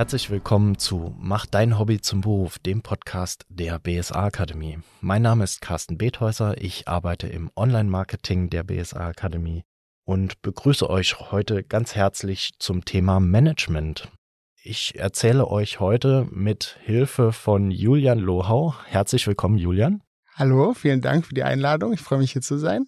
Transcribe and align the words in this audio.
Herzlich 0.00 0.30
willkommen 0.30 0.78
zu 0.78 1.14
Mach 1.18 1.44
dein 1.44 1.78
Hobby 1.78 2.00
zum 2.00 2.22
Beruf, 2.22 2.58
dem 2.58 2.80
Podcast 2.80 3.44
der 3.50 3.78
BSA 3.78 4.24
Akademie. 4.24 4.78
Mein 5.02 5.20
Name 5.20 5.44
ist 5.44 5.60
Carsten 5.60 5.98
Bethäuser, 5.98 6.56
ich 6.58 6.88
arbeite 6.88 7.26
im 7.26 7.50
Online-Marketing 7.54 8.48
der 8.48 8.62
BSA 8.62 9.08
Akademie 9.08 9.62
und 10.06 10.40
begrüße 10.40 10.88
euch 10.88 11.20
heute 11.20 11.62
ganz 11.62 11.94
herzlich 11.96 12.52
zum 12.58 12.86
Thema 12.86 13.20
Management. 13.20 14.08
Ich 14.62 14.98
erzähle 14.98 15.46
euch 15.46 15.80
heute 15.80 16.26
mit 16.30 16.78
Hilfe 16.80 17.32
von 17.32 17.70
Julian 17.70 18.20
Lohau. 18.20 18.74
Herzlich 18.86 19.26
willkommen, 19.26 19.58
Julian. 19.58 20.02
Hallo, 20.34 20.72
vielen 20.72 21.02
Dank 21.02 21.26
für 21.26 21.34
die 21.34 21.44
Einladung. 21.44 21.92
Ich 21.92 22.00
freue 22.00 22.20
mich 22.20 22.32
hier 22.32 22.40
zu 22.40 22.56
sein 22.56 22.86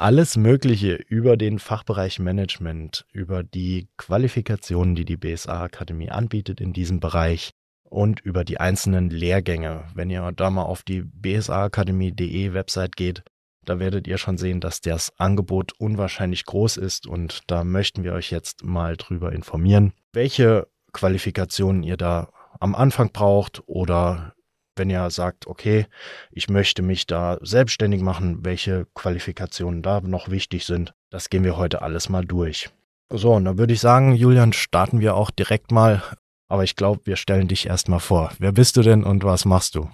alles 0.00 0.36
Mögliche 0.36 0.94
über 0.94 1.36
den 1.36 1.58
Fachbereich 1.58 2.18
Management, 2.18 3.06
über 3.12 3.42
die 3.42 3.88
Qualifikationen, 3.96 4.94
die 4.94 5.04
die 5.04 5.16
BSA 5.16 5.62
Akademie 5.62 6.10
anbietet 6.10 6.60
in 6.60 6.72
diesem 6.72 7.00
Bereich 7.00 7.50
und 7.84 8.20
über 8.20 8.44
die 8.44 8.58
einzelnen 8.58 9.10
Lehrgänge. 9.10 9.84
Wenn 9.94 10.10
ihr 10.10 10.30
da 10.32 10.50
mal 10.50 10.64
auf 10.64 10.82
die 10.82 11.02
bsaakademie.de 11.02 12.52
Website 12.52 12.96
geht, 12.96 13.22
da 13.64 13.78
werdet 13.78 14.06
ihr 14.06 14.18
schon 14.18 14.36
sehen, 14.36 14.60
dass 14.60 14.80
das 14.80 15.12
Angebot 15.18 15.72
unwahrscheinlich 15.78 16.44
groß 16.44 16.76
ist 16.76 17.06
und 17.06 17.42
da 17.46 17.64
möchten 17.64 18.04
wir 18.04 18.12
euch 18.12 18.30
jetzt 18.30 18.64
mal 18.64 18.96
drüber 18.96 19.32
informieren, 19.32 19.92
welche 20.12 20.66
Qualifikationen 20.92 21.82
ihr 21.82 21.96
da 21.96 22.30
am 22.60 22.74
Anfang 22.74 23.10
braucht 23.12 23.62
oder 23.66 24.33
wenn 24.76 24.90
ihr 24.90 25.10
sagt, 25.10 25.46
okay, 25.46 25.86
ich 26.30 26.48
möchte 26.48 26.82
mich 26.82 27.06
da 27.06 27.38
selbstständig 27.42 28.02
machen, 28.02 28.44
welche 28.44 28.86
Qualifikationen 28.94 29.82
da 29.82 30.00
noch 30.00 30.30
wichtig 30.30 30.66
sind, 30.66 30.94
das 31.10 31.30
gehen 31.30 31.44
wir 31.44 31.56
heute 31.56 31.82
alles 31.82 32.08
mal 32.08 32.24
durch. 32.24 32.70
So, 33.10 33.32
und 33.32 33.44
dann 33.44 33.58
würde 33.58 33.72
ich 33.72 33.80
sagen, 33.80 34.14
Julian, 34.14 34.52
starten 34.52 35.00
wir 35.00 35.14
auch 35.14 35.30
direkt 35.30 35.70
mal. 35.70 36.02
Aber 36.48 36.64
ich 36.64 36.76
glaube, 36.76 37.00
wir 37.04 37.16
stellen 37.16 37.48
dich 37.48 37.66
erstmal 37.66 38.00
vor. 38.00 38.32
Wer 38.38 38.52
bist 38.52 38.76
du 38.76 38.82
denn 38.82 39.04
und 39.04 39.24
was 39.24 39.44
machst 39.44 39.74
du? 39.74 39.88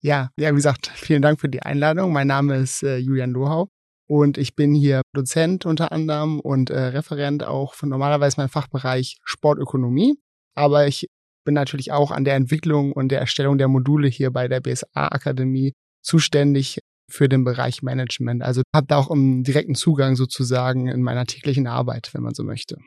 Ja, 0.00 0.30
ja, 0.36 0.50
wie 0.50 0.56
gesagt, 0.56 0.88
vielen 0.88 1.22
Dank 1.22 1.40
für 1.40 1.48
die 1.48 1.62
Einladung. 1.62 2.12
Mein 2.12 2.26
Name 2.26 2.56
ist 2.56 2.82
äh, 2.82 2.96
Julian 2.96 3.30
Lohau 3.30 3.68
und 4.08 4.36
ich 4.36 4.56
bin 4.56 4.74
hier 4.74 5.02
Dozent 5.14 5.64
unter 5.64 5.92
anderem 5.92 6.40
und 6.40 6.70
äh, 6.70 6.78
Referent 6.78 7.44
auch 7.44 7.74
von 7.74 7.88
normalerweise 7.88 8.40
meinem 8.40 8.48
Fachbereich 8.48 9.18
Sportökonomie. 9.24 10.18
Aber 10.54 10.86
ich 10.86 11.08
bin 11.44 11.54
natürlich 11.54 11.92
auch 11.92 12.10
an 12.10 12.24
der 12.24 12.34
Entwicklung 12.34 12.92
und 12.92 13.08
der 13.08 13.20
Erstellung 13.20 13.58
der 13.58 13.68
Module 13.68 14.08
hier 14.08 14.30
bei 14.30 14.48
der 14.48 14.60
BSA 14.60 14.86
Akademie 14.94 15.72
zuständig 16.02 16.80
für 17.08 17.28
den 17.28 17.44
Bereich 17.44 17.82
Management. 17.82 18.42
Also 18.42 18.62
habe 18.74 18.86
da 18.86 18.96
auch 18.96 19.10
einen 19.10 19.44
direkten 19.44 19.74
Zugang 19.74 20.16
sozusagen 20.16 20.88
in 20.88 21.02
meiner 21.02 21.26
täglichen 21.26 21.66
Arbeit, 21.66 22.10
wenn 22.12 22.22
man 22.22 22.34
so 22.34 22.42
möchte. 22.42 22.78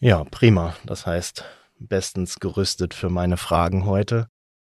Ja, 0.00 0.24
prima. 0.24 0.76
Das 0.86 1.06
heißt, 1.06 1.44
bestens 1.78 2.40
gerüstet 2.40 2.94
für 2.94 3.10
meine 3.10 3.36
Fragen 3.36 3.84
heute. 3.84 4.28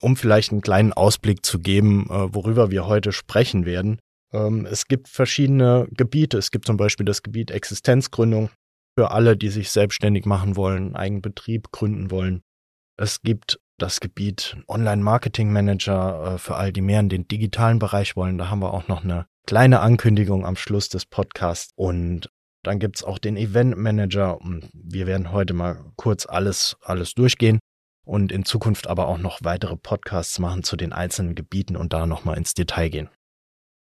Um 0.02 0.16
vielleicht 0.16 0.52
einen 0.52 0.62
kleinen 0.62 0.94
Ausblick 0.94 1.46
zu 1.46 1.60
geben, 1.60 2.08
äh, 2.10 2.34
worüber 2.34 2.72
wir 2.72 2.88
heute 2.88 3.12
sprechen 3.12 3.66
werden. 3.66 4.00
Ähm, 4.34 4.66
es 4.66 4.88
gibt 4.88 5.08
verschiedene 5.08 5.88
Gebiete. 5.92 6.38
Es 6.38 6.50
gibt 6.52 6.66
zum 6.66 6.78
Beispiel 6.78 7.06
das 7.06 7.22
Gebiet 7.22 7.52
Existenzgründung 7.52 8.50
für 8.98 9.12
alle, 9.12 9.38
die 9.38 9.50
sich 9.50 9.70
selbstständig 9.70 10.26
machen 10.26 10.56
wollen, 10.56 10.96
einen 10.96 11.22
Betrieb 11.22 11.72
gründen 11.72 12.10
wollen. 12.12 12.42
Es 13.02 13.24
gibt 13.24 13.60
das 13.80 14.00
Gebiet 14.00 14.58
Online-Marketing-Manager 14.68 16.36
äh, 16.36 16.38
für 16.38 16.56
all 16.56 16.72
die 16.72 16.82
mehr 16.82 17.00
in 17.00 17.10
den 17.10 17.28
digitalen 17.28 17.80
Bereich 17.80 18.16
wollen. 18.16 18.38
Da 18.38 18.52
haben 18.52 18.62
wir 18.62 18.76
auch 18.76 18.88
noch 18.88 19.04
eine 19.04 19.26
kleine 19.48 19.80
Ankündigung 19.80 20.46
am 20.46 20.56
Schluss 20.56 20.88
des 20.88 21.08
Podcasts. 21.08 21.72
Und 21.76 22.30
dann 22.62 22.78
gibt's 22.78 23.04
auch 23.04 23.18
den 23.18 23.38
Event-Manager. 23.38 24.38
Wir 24.74 25.08
werden 25.08 25.32
heute 25.32 25.56
mal 25.56 25.84
kurz 25.96 26.28
alles, 26.28 26.78
alles 26.84 27.16
durchgehen 27.16 27.58
und 28.06 28.32
in 28.32 28.46
Zukunft 28.46 28.86
aber 28.86 29.08
auch 29.08 29.18
noch 29.18 29.40
weitere 29.42 29.78
Podcasts 29.78 30.38
machen 30.38 30.62
zu 30.62 30.76
den 30.76 30.94
einzelnen 30.94 31.34
Gebieten 31.34 31.76
und 31.76 31.94
da 31.94 32.06
nochmal 32.06 32.38
ins 32.38 32.54
Detail 32.54 32.90
gehen. 32.90 33.10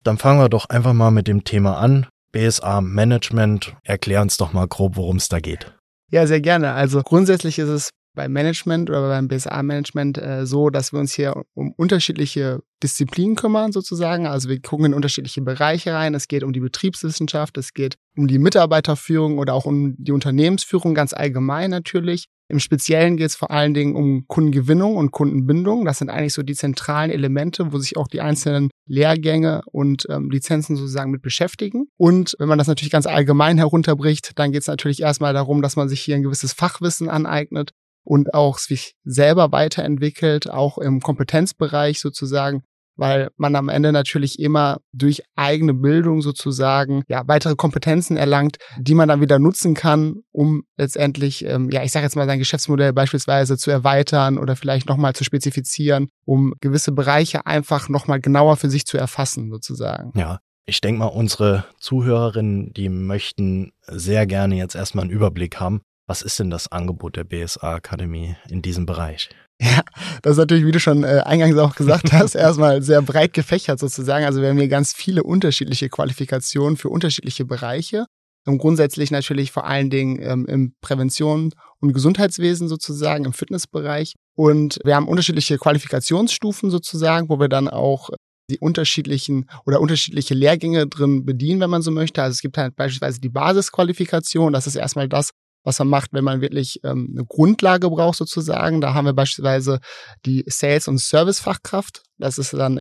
Dann 0.04 0.20
fangen 0.20 0.40
wir 0.40 0.50
doch 0.50 0.70
einfach 0.70 0.94
mal 0.94 1.10
mit 1.10 1.28
dem 1.28 1.44
Thema 1.44 1.80
an. 1.80 2.06
BSA 2.32 2.82
Management. 2.82 3.76
Erklär 3.84 4.22
uns 4.22 4.38
doch 4.38 4.54
mal 4.54 4.68
grob, 4.68 4.98
worum 4.98 5.16
es 5.16 5.30
da 5.30 5.40
geht. 5.40 5.76
Ja, 6.12 6.28
sehr 6.28 6.42
gerne. 6.42 6.74
Also 6.74 7.02
grundsätzlich 7.02 7.58
ist 7.58 7.70
es 7.70 7.90
beim 8.20 8.34
Management 8.34 8.90
oder 8.90 9.08
beim 9.08 9.30
BSA-Management 9.30 10.18
äh, 10.18 10.46
so, 10.46 10.70
dass 10.70 10.92
wir 10.92 11.00
uns 11.00 11.14
hier 11.14 11.42
um 11.54 11.72
unterschiedliche 11.78 12.60
Disziplinen 12.84 13.38
kümmern 13.38 13.72
sozusagen. 13.72 14.28
Also 14.28 14.50
wir 14.50 14.62
gucken 14.62 14.88
in 14.88 14.94
unterschiedliche 14.94 15.42
Bereiche 15.42 15.94
rein. 15.94 16.14
Es 16.14 16.28
geht 16.28 16.44
um 16.44 16.52
die 16.52 16.60
Betriebswissenschaft, 16.60 17.58
es 17.58 17.74
geht 17.74 17.96
um 18.18 18.28
die 18.28 18.38
Mitarbeiterführung 18.38 19.38
oder 19.38 19.54
auch 19.54 19.66
um 19.66 19.96
die 19.98 20.12
Unternehmensführung 20.12 20.94
ganz 20.94 21.14
allgemein 21.14 21.70
natürlich. 21.70 22.26
Im 22.52 22.60
Speziellen 22.60 23.16
geht 23.16 23.28
es 23.28 23.36
vor 23.36 23.52
allen 23.52 23.76
Dingen 23.76 23.96
um 23.96 24.26
Kundengewinnung 24.28 24.98
und 24.98 25.12
Kundenbindung. 25.12 25.86
Das 25.86 26.00
sind 26.00 26.10
eigentlich 26.10 26.34
so 26.34 26.42
die 26.42 26.56
zentralen 26.56 27.12
Elemente, 27.12 27.72
wo 27.72 27.78
sich 27.78 27.96
auch 27.96 28.08
die 28.08 28.22
einzelnen 28.22 28.72
Lehrgänge 28.88 29.62
und 29.72 30.08
ähm, 30.10 30.32
Lizenzen 30.32 30.76
sozusagen 30.76 31.12
mit 31.12 31.22
beschäftigen. 31.22 31.86
Und 31.96 32.36
wenn 32.40 32.50
man 32.50 32.58
das 32.58 32.68
natürlich 32.68 32.92
ganz 32.92 33.06
allgemein 33.06 33.60
herunterbricht, 33.60 34.32
dann 34.40 34.52
geht 34.52 34.62
es 34.62 34.68
natürlich 34.68 35.02
erstmal 35.02 35.34
darum, 35.34 35.62
dass 35.62 35.76
man 35.76 35.90
sich 35.90 36.02
hier 36.02 36.16
ein 36.16 36.24
gewisses 36.24 36.54
Fachwissen 36.54 37.08
aneignet 37.08 37.72
und 38.04 38.34
auch 38.34 38.58
sich 38.58 38.96
selber 39.04 39.52
weiterentwickelt, 39.52 40.50
auch 40.50 40.78
im 40.78 41.02
Kompetenzbereich 41.02 42.00
sozusagen, 42.00 42.64
weil 43.00 43.30
man 43.38 43.56
am 43.56 43.70
Ende 43.70 43.92
natürlich 43.92 44.40
immer 44.40 44.80
durch 44.92 45.24
eigene 45.36 45.74
Bildung 45.74 46.22
sozusagen 46.22 47.04
ja 47.08 47.24
weitere 47.28 47.56
Kompetenzen 47.56 48.18
erlangt, 48.18 48.58
die 48.78 48.94
man 48.94 49.08
dann 49.08 49.22
wieder 49.22 49.40
nutzen 49.40 49.74
kann, 49.74 50.18
um 50.32 50.64
letztendlich 50.78 51.46
ähm, 51.46 51.70
ja 51.72 51.84
ich 51.84 51.92
sage 51.92 52.06
jetzt 52.06 52.16
mal 52.16 52.28
sein 52.28 52.40
Geschäftsmodell 52.40 52.92
beispielsweise 52.92 53.58
zu 53.58 53.72
erweitern 53.72 54.38
oder 54.38 54.56
vielleicht 54.56 54.90
nochmal 54.90 55.14
zu 55.16 55.24
spezifizieren, 55.24 56.10
um 56.26 56.54
gewisse 56.60 56.92
Bereiche 56.92 57.46
einfach 57.46 57.88
nochmal 57.88 58.20
genauer 58.20 58.58
für 58.58 58.70
sich 58.70 58.86
zu 58.86 58.98
erfassen 58.98 59.50
sozusagen. 59.50 60.12
Ja, 60.18 60.40
ich 60.66 60.82
denke 60.82 61.00
mal, 61.00 61.08
unsere 61.08 61.66
Zuhörerinnen, 61.80 62.74
die 62.74 62.90
möchten 62.90 63.72
sehr 63.88 64.28
gerne 64.28 64.56
jetzt 64.56 64.76
erstmal 64.76 65.04
einen 65.04 65.12
Überblick 65.12 65.60
haben, 65.60 65.82
was 66.10 66.24
ist 66.24 66.40
denn 66.40 66.50
das 66.50 66.72
Angebot 66.72 67.16
der 67.16 67.24
BSA 67.24 67.76
Akademie 67.76 68.36
in 68.50 68.64
diesem 68.64 68.88
Bereich? 68.88 69.30
Ja, 69.62 69.82
das 70.24 70.34
ist 70.34 70.38
natürlich, 70.40 70.66
wie 70.66 70.72
du 70.72 70.80
schon 70.80 71.04
äh, 71.04 71.22
eingangs 71.24 71.56
auch 71.58 71.76
gesagt 71.76 72.12
hast, 72.14 72.34
erstmal 72.34 72.82
sehr 72.82 73.04
breit 73.04 73.34
gefächert 73.34 73.80
sozusagen. 73.80 74.26
Also 74.26 74.42
wir 74.42 74.50
haben 74.50 74.58
hier 74.58 74.70
ganz 74.70 74.94
viele 74.94 75.22
unterschiedliche 75.22 75.88
Qualifikationen 75.88 76.78
für 76.78 76.90
unterschiedliche 76.90 77.46
Bereiche. 77.46 78.06
Und 78.48 78.58
grundsätzlich 78.58 79.12
natürlich 79.12 79.52
vor 79.52 79.66
allen 79.66 79.92
Dingen 79.92 80.20
ähm, 80.22 80.46
im 80.48 80.74
Prävention 80.82 81.54
und 81.80 81.94
Gesundheitswesen 81.94 82.68
sozusagen, 82.68 83.26
im 83.26 83.34
Fitnessbereich. 83.34 84.16
Und 84.36 84.80
wir 84.84 84.96
haben 84.96 85.08
unterschiedliche 85.08 85.58
Qualifikationsstufen 85.58 86.72
sozusagen, 86.72 87.30
wo 87.30 87.40
wir 87.40 87.50
dann 87.50 87.68
auch 87.68 88.10
die 88.50 88.58
unterschiedlichen 88.58 89.48
oder 89.66 89.80
unterschiedliche 89.80 90.34
Lehrgänge 90.34 90.88
drin 90.88 91.26
bedienen, 91.26 91.62
wenn 91.62 91.70
man 91.70 91.84
so 91.84 91.92
möchte. 91.92 92.24
Also 92.24 92.32
es 92.32 92.42
gibt 92.42 92.58
halt 92.58 92.76
beispielsweise 92.76 93.20
die 93.20 93.30
Basisqualifikation. 93.30 94.54
Das 94.54 94.66
ist 94.66 94.76
erstmal 94.76 95.08
das, 95.08 95.30
was 95.64 95.80
man 95.80 95.90
macht, 95.90 96.14
wenn 96.14 96.24
man 96.24 96.42
wirklich 96.42 96.80
ähm, 96.84 97.14
eine 97.16 97.26
Grundlage 97.26 97.90
braucht 97.90 98.18
sozusagen. 98.18 98.82
Da 98.82 98.94
haben 98.94 99.06
wir 99.06 99.14
beispielsweise 99.14 99.80
die 100.26 100.44
Sales- 100.48 100.88
und 100.88 101.00
Service-Fachkraft. 101.00 102.04
Das 102.18 102.38
ist 102.38 102.54
dann 102.54 102.80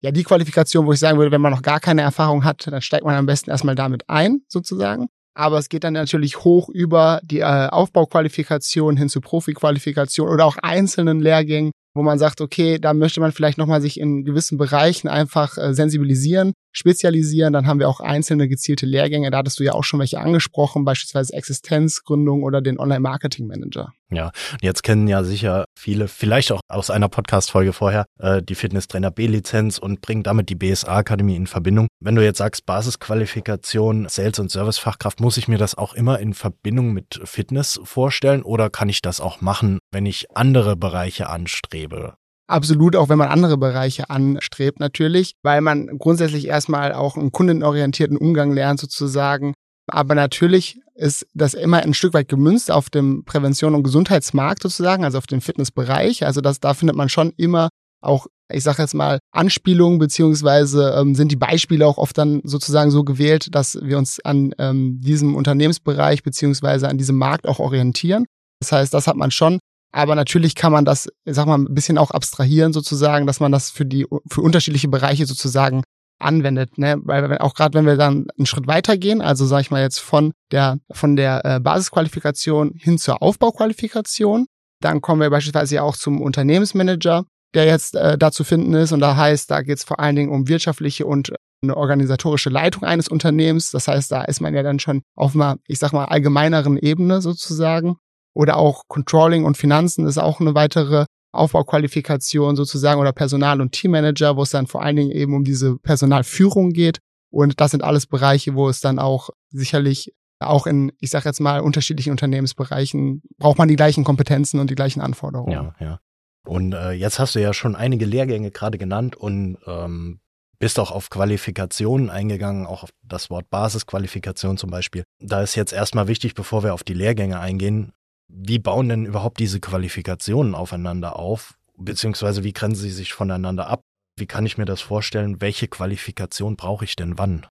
ja 0.00 0.10
die 0.10 0.24
Qualifikation, 0.24 0.86
wo 0.86 0.92
ich 0.92 1.00
sagen 1.00 1.18
würde, 1.18 1.32
wenn 1.32 1.40
man 1.40 1.52
noch 1.52 1.62
gar 1.62 1.80
keine 1.80 2.02
Erfahrung 2.02 2.44
hat, 2.44 2.66
dann 2.66 2.82
steigt 2.82 3.04
man 3.04 3.14
am 3.14 3.26
besten 3.26 3.50
erstmal 3.50 3.74
damit 3.74 4.08
ein 4.08 4.42
sozusagen. 4.48 5.08
Aber 5.34 5.58
es 5.58 5.68
geht 5.68 5.84
dann 5.84 5.92
natürlich 5.92 6.42
hoch 6.42 6.68
über 6.68 7.20
die 7.22 7.40
äh, 7.40 7.68
Aufbauqualifikation 7.68 8.96
hin 8.96 9.08
zu 9.08 9.20
Profiqualifikation 9.20 10.28
oder 10.28 10.44
auch 10.44 10.56
einzelnen 10.56 11.20
Lehrgängen, 11.20 11.70
wo 11.94 12.02
man 12.02 12.18
sagt, 12.18 12.40
okay, 12.40 12.78
da 12.80 12.92
möchte 12.92 13.20
man 13.20 13.30
vielleicht 13.30 13.56
nochmal 13.56 13.80
sich 13.80 14.00
in 14.00 14.24
gewissen 14.24 14.58
Bereichen 14.58 15.06
einfach 15.06 15.56
äh, 15.56 15.74
sensibilisieren 15.74 16.54
spezialisieren. 16.78 17.52
Dann 17.52 17.66
haben 17.66 17.80
wir 17.80 17.88
auch 17.88 18.00
einzelne 18.00 18.48
gezielte 18.48 18.86
Lehrgänge. 18.86 19.30
Da 19.30 19.38
hattest 19.38 19.58
du 19.58 19.64
ja 19.64 19.72
auch 19.72 19.84
schon 19.84 20.00
welche 20.00 20.20
angesprochen, 20.20 20.84
beispielsweise 20.84 21.32
Existenzgründung 21.32 22.42
oder 22.42 22.62
den 22.62 22.78
Online-Marketing-Manager. 22.78 23.92
Ja, 24.10 24.30
jetzt 24.62 24.82
kennen 24.82 25.06
ja 25.06 25.22
sicher 25.22 25.66
viele, 25.78 26.08
vielleicht 26.08 26.50
auch 26.50 26.60
aus 26.68 26.88
einer 26.88 27.10
Podcast-Folge 27.10 27.74
vorher, 27.74 28.06
äh, 28.18 28.42
die 28.42 28.54
Fitnesstrainer 28.54 29.10
B-Lizenz 29.10 29.76
und 29.76 30.00
bringen 30.00 30.22
damit 30.22 30.48
die 30.48 30.54
BSA-Akademie 30.54 31.36
in 31.36 31.46
Verbindung. 31.46 31.88
Wenn 32.00 32.14
du 32.14 32.24
jetzt 32.24 32.38
sagst, 32.38 32.64
Basisqualifikation, 32.64 34.08
Sales- 34.08 34.38
und 34.38 34.50
Servicefachkraft, 34.50 35.20
muss 35.20 35.36
ich 35.36 35.48
mir 35.48 35.58
das 35.58 35.74
auch 35.74 35.92
immer 35.92 36.20
in 36.20 36.32
Verbindung 36.32 36.92
mit 36.92 37.20
Fitness 37.24 37.78
vorstellen 37.84 38.42
oder 38.42 38.70
kann 38.70 38.88
ich 38.88 39.02
das 39.02 39.20
auch 39.20 39.42
machen, 39.42 39.78
wenn 39.92 40.06
ich 40.06 40.26
andere 40.34 40.76
Bereiche 40.76 41.28
anstrebe? 41.28 42.14
Absolut, 42.48 42.96
auch 42.96 43.10
wenn 43.10 43.18
man 43.18 43.28
andere 43.28 43.58
Bereiche 43.58 44.08
anstrebt 44.08 44.80
natürlich, 44.80 45.34
weil 45.42 45.60
man 45.60 45.98
grundsätzlich 45.98 46.46
erstmal 46.46 46.94
auch 46.94 47.16
einen 47.16 47.30
kundenorientierten 47.30 48.16
Umgang 48.16 48.52
lernt 48.52 48.80
sozusagen. 48.80 49.52
Aber 49.90 50.14
natürlich 50.14 50.80
ist 50.94 51.26
das 51.34 51.52
immer 51.54 51.78
ein 51.78 51.94
Stück 51.94 52.14
weit 52.14 52.28
gemünzt 52.28 52.70
auf 52.70 52.88
dem 52.88 53.24
Prävention- 53.24 53.74
und 53.74 53.82
Gesundheitsmarkt 53.82 54.62
sozusagen, 54.62 55.04
also 55.04 55.18
auf 55.18 55.26
dem 55.26 55.42
Fitnessbereich. 55.42 56.24
Also 56.24 56.40
das, 56.40 56.58
da 56.58 56.72
findet 56.72 56.96
man 56.96 57.10
schon 57.10 57.32
immer 57.36 57.68
auch, 58.00 58.26
ich 58.50 58.62
sage 58.62 58.82
jetzt 58.82 58.94
mal, 58.94 59.18
Anspielungen, 59.30 59.98
beziehungsweise 59.98 60.94
ähm, 60.98 61.14
sind 61.14 61.30
die 61.30 61.36
Beispiele 61.36 61.86
auch 61.86 61.98
oft 61.98 62.16
dann 62.16 62.40
sozusagen 62.44 62.90
so 62.90 63.04
gewählt, 63.04 63.54
dass 63.54 63.78
wir 63.82 63.98
uns 63.98 64.20
an 64.20 64.54
ähm, 64.58 65.00
diesem 65.00 65.34
Unternehmensbereich 65.34 66.22
beziehungsweise 66.22 66.88
an 66.88 66.96
diesem 66.96 67.16
Markt 67.16 67.46
auch 67.46 67.58
orientieren. 67.58 68.24
Das 68.60 68.72
heißt, 68.72 68.94
das 68.94 69.06
hat 69.06 69.16
man 69.16 69.30
schon 69.30 69.58
Aber 69.92 70.14
natürlich 70.14 70.54
kann 70.54 70.72
man 70.72 70.84
das, 70.84 71.08
sag 71.24 71.46
mal, 71.46 71.58
ein 71.58 71.74
bisschen 71.74 71.98
auch 71.98 72.10
abstrahieren 72.10 72.72
sozusagen, 72.72 73.26
dass 73.26 73.40
man 73.40 73.52
das 73.52 73.70
für 73.70 73.86
die, 73.86 74.06
für 74.30 74.42
unterschiedliche 74.42 74.88
Bereiche 74.88 75.26
sozusagen 75.26 75.82
anwendet, 76.18 76.78
ne? 76.78 76.96
Weil 77.04 77.38
auch 77.38 77.54
gerade 77.54 77.78
wenn 77.78 77.86
wir 77.86 77.96
dann 77.96 78.26
einen 78.36 78.46
Schritt 78.46 78.66
weitergehen, 78.66 79.22
also 79.22 79.46
sage 79.46 79.62
ich 79.62 79.70
mal 79.70 79.82
jetzt 79.82 80.00
von 80.00 80.32
der 80.50 80.78
von 80.90 81.16
der 81.16 81.44
äh, 81.44 81.60
Basisqualifikation 81.60 82.72
hin 82.74 82.98
zur 82.98 83.22
Aufbauqualifikation, 83.22 84.46
dann 84.80 85.00
kommen 85.00 85.20
wir 85.20 85.30
beispielsweise 85.30 85.76
ja 85.76 85.82
auch 85.82 85.96
zum 85.96 86.20
Unternehmensmanager, 86.20 87.24
der 87.54 87.66
jetzt 87.66 87.94
äh, 87.94 88.18
da 88.18 88.32
zu 88.32 88.44
finden 88.44 88.74
ist 88.74 88.92
und 88.92 89.00
da 89.00 89.16
heißt, 89.16 89.50
da 89.50 89.62
geht 89.62 89.78
es 89.78 89.84
vor 89.84 90.00
allen 90.00 90.16
Dingen 90.16 90.30
um 90.30 90.48
wirtschaftliche 90.48 91.06
und 91.06 91.32
eine 91.62 91.76
organisatorische 91.76 92.50
Leitung 92.50 92.84
eines 92.84 93.08
Unternehmens. 93.08 93.70
Das 93.70 93.88
heißt, 93.88 94.12
da 94.12 94.22
ist 94.22 94.40
man 94.40 94.54
ja 94.54 94.62
dann 94.62 94.78
schon 94.78 95.02
auf 95.16 95.34
einer, 95.34 95.56
ich 95.66 95.78
sag 95.78 95.92
mal, 95.92 96.04
allgemeineren 96.04 96.78
Ebene 96.78 97.20
sozusagen. 97.20 97.96
Oder 98.38 98.56
auch 98.56 98.84
Controlling 98.86 99.44
und 99.44 99.56
Finanzen 99.56 100.06
ist 100.06 100.16
auch 100.16 100.38
eine 100.38 100.54
weitere 100.54 101.06
Aufbauqualifikation 101.32 102.54
sozusagen 102.54 103.00
oder 103.00 103.12
Personal- 103.12 103.60
und 103.60 103.72
Teammanager, 103.72 104.36
wo 104.36 104.42
es 104.42 104.50
dann 104.50 104.68
vor 104.68 104.80
allen 104.80 104.94
Dingen 104.94 105.10
eben 105.10 105.34
um 105.34 105.42
diese 105.42 105.76
Personalführung 105.78 106.70
geht. 106.70 107.00
Und 107.30 107.60
das 107.60 107.72
sind 107.72 107.82
alles 107.82 108.06
Bereiche, 108.06 108.54
wo 108.54 108.68
es 108.68 108.78
dann 108.78 109.00
auch 109.00 109.30
sicherlich 109.50 110.14
auch 110.38 110.68
in, 110.68 110.92
ich 111.00 111.10
sage 111.10 111.28
jetzt 111.28 111.40
mal, 111.40 111.58
unterschiedlichen 111.58 112.12
Unternehmensbereichen 112.12 113.22
braucht 113.38 113.58
man 113.58 113.66
die 113.66 113.74
gleichen 113.74 114.04
Kompetenzen 114.04 114.60
und 114.60 114.70
die 114.70 114.76
gleichen 114.76 115.00
Anforderungen. 115.00 115.50
Ja, 115.50 115.74
ja. 115.80 115.98
Und 116.46 116.74
äh, 116.74 116.92
jetzt 116.92 117.18
hast 117.18 117.34
du 117.34 117.40
ja 117.40 117.52
schon 117.52 117.74
einige 117.74 118.04
Lehrgänge 118.04 118.52
gerade 118.52 118.78
genannt 118.78 119.16
und 119.16 119.58
ähm, 119.66 120.20
bist 120.60 120.78
auch 120.78 120.92
auf 120.92 121.10
Qualifikationen 121.10 122.08
eingegangen, 122.08 122.66
auch 122.66 122.84
auf 122.84 122.90
das 123.02 123.30
Wort 123.30 123.50
Basisqualifikation 123.50 124.58
zum 124.58 124.70
Beispiel. 124.70 125.02
Da 125.18 125.42
ist 125.42 125.56
jetzt 125.56 125.72
erstmal 125.72 126.06
wichtig, 126.06 126.34
bevor 126.34 126.62
wir 126.62 126.72
auf 126.72 126.84
die 126.84 126.94
Lehrgänge 126.94 127.40
eingehen, 127.40 127.92
wie 128.28 128.58
bauen 128.58 128.88
denn 128.88 129.06
überhaupt 129.06 129.40
diese 129.40 129.60
Qualifikationen 129.60 130.54
aufeinander 130.54 131.16
auf? 131.16 131.54
Beziehungsweise 131.76 132.44
wie 132.44 132.52
grenzen 132.52 132.82
sie 132.82 132.90
sich 132.90 133.12
voneinander 133.12 133.68
ab? 133.68 133.82
Wie 134.16 134.26
kann 134.26 134.46
ich 134.46 134.58
mir 134.58 134.64
das 134.64 134.80
vorstellen? 134.80 135.40
Welche 135.40 135.68
Qualifikation 135.68 136.56
brauche 136.56 136.84
ich 136.84 136.96
denn 136.96 137.18
wann? 137.18 137.46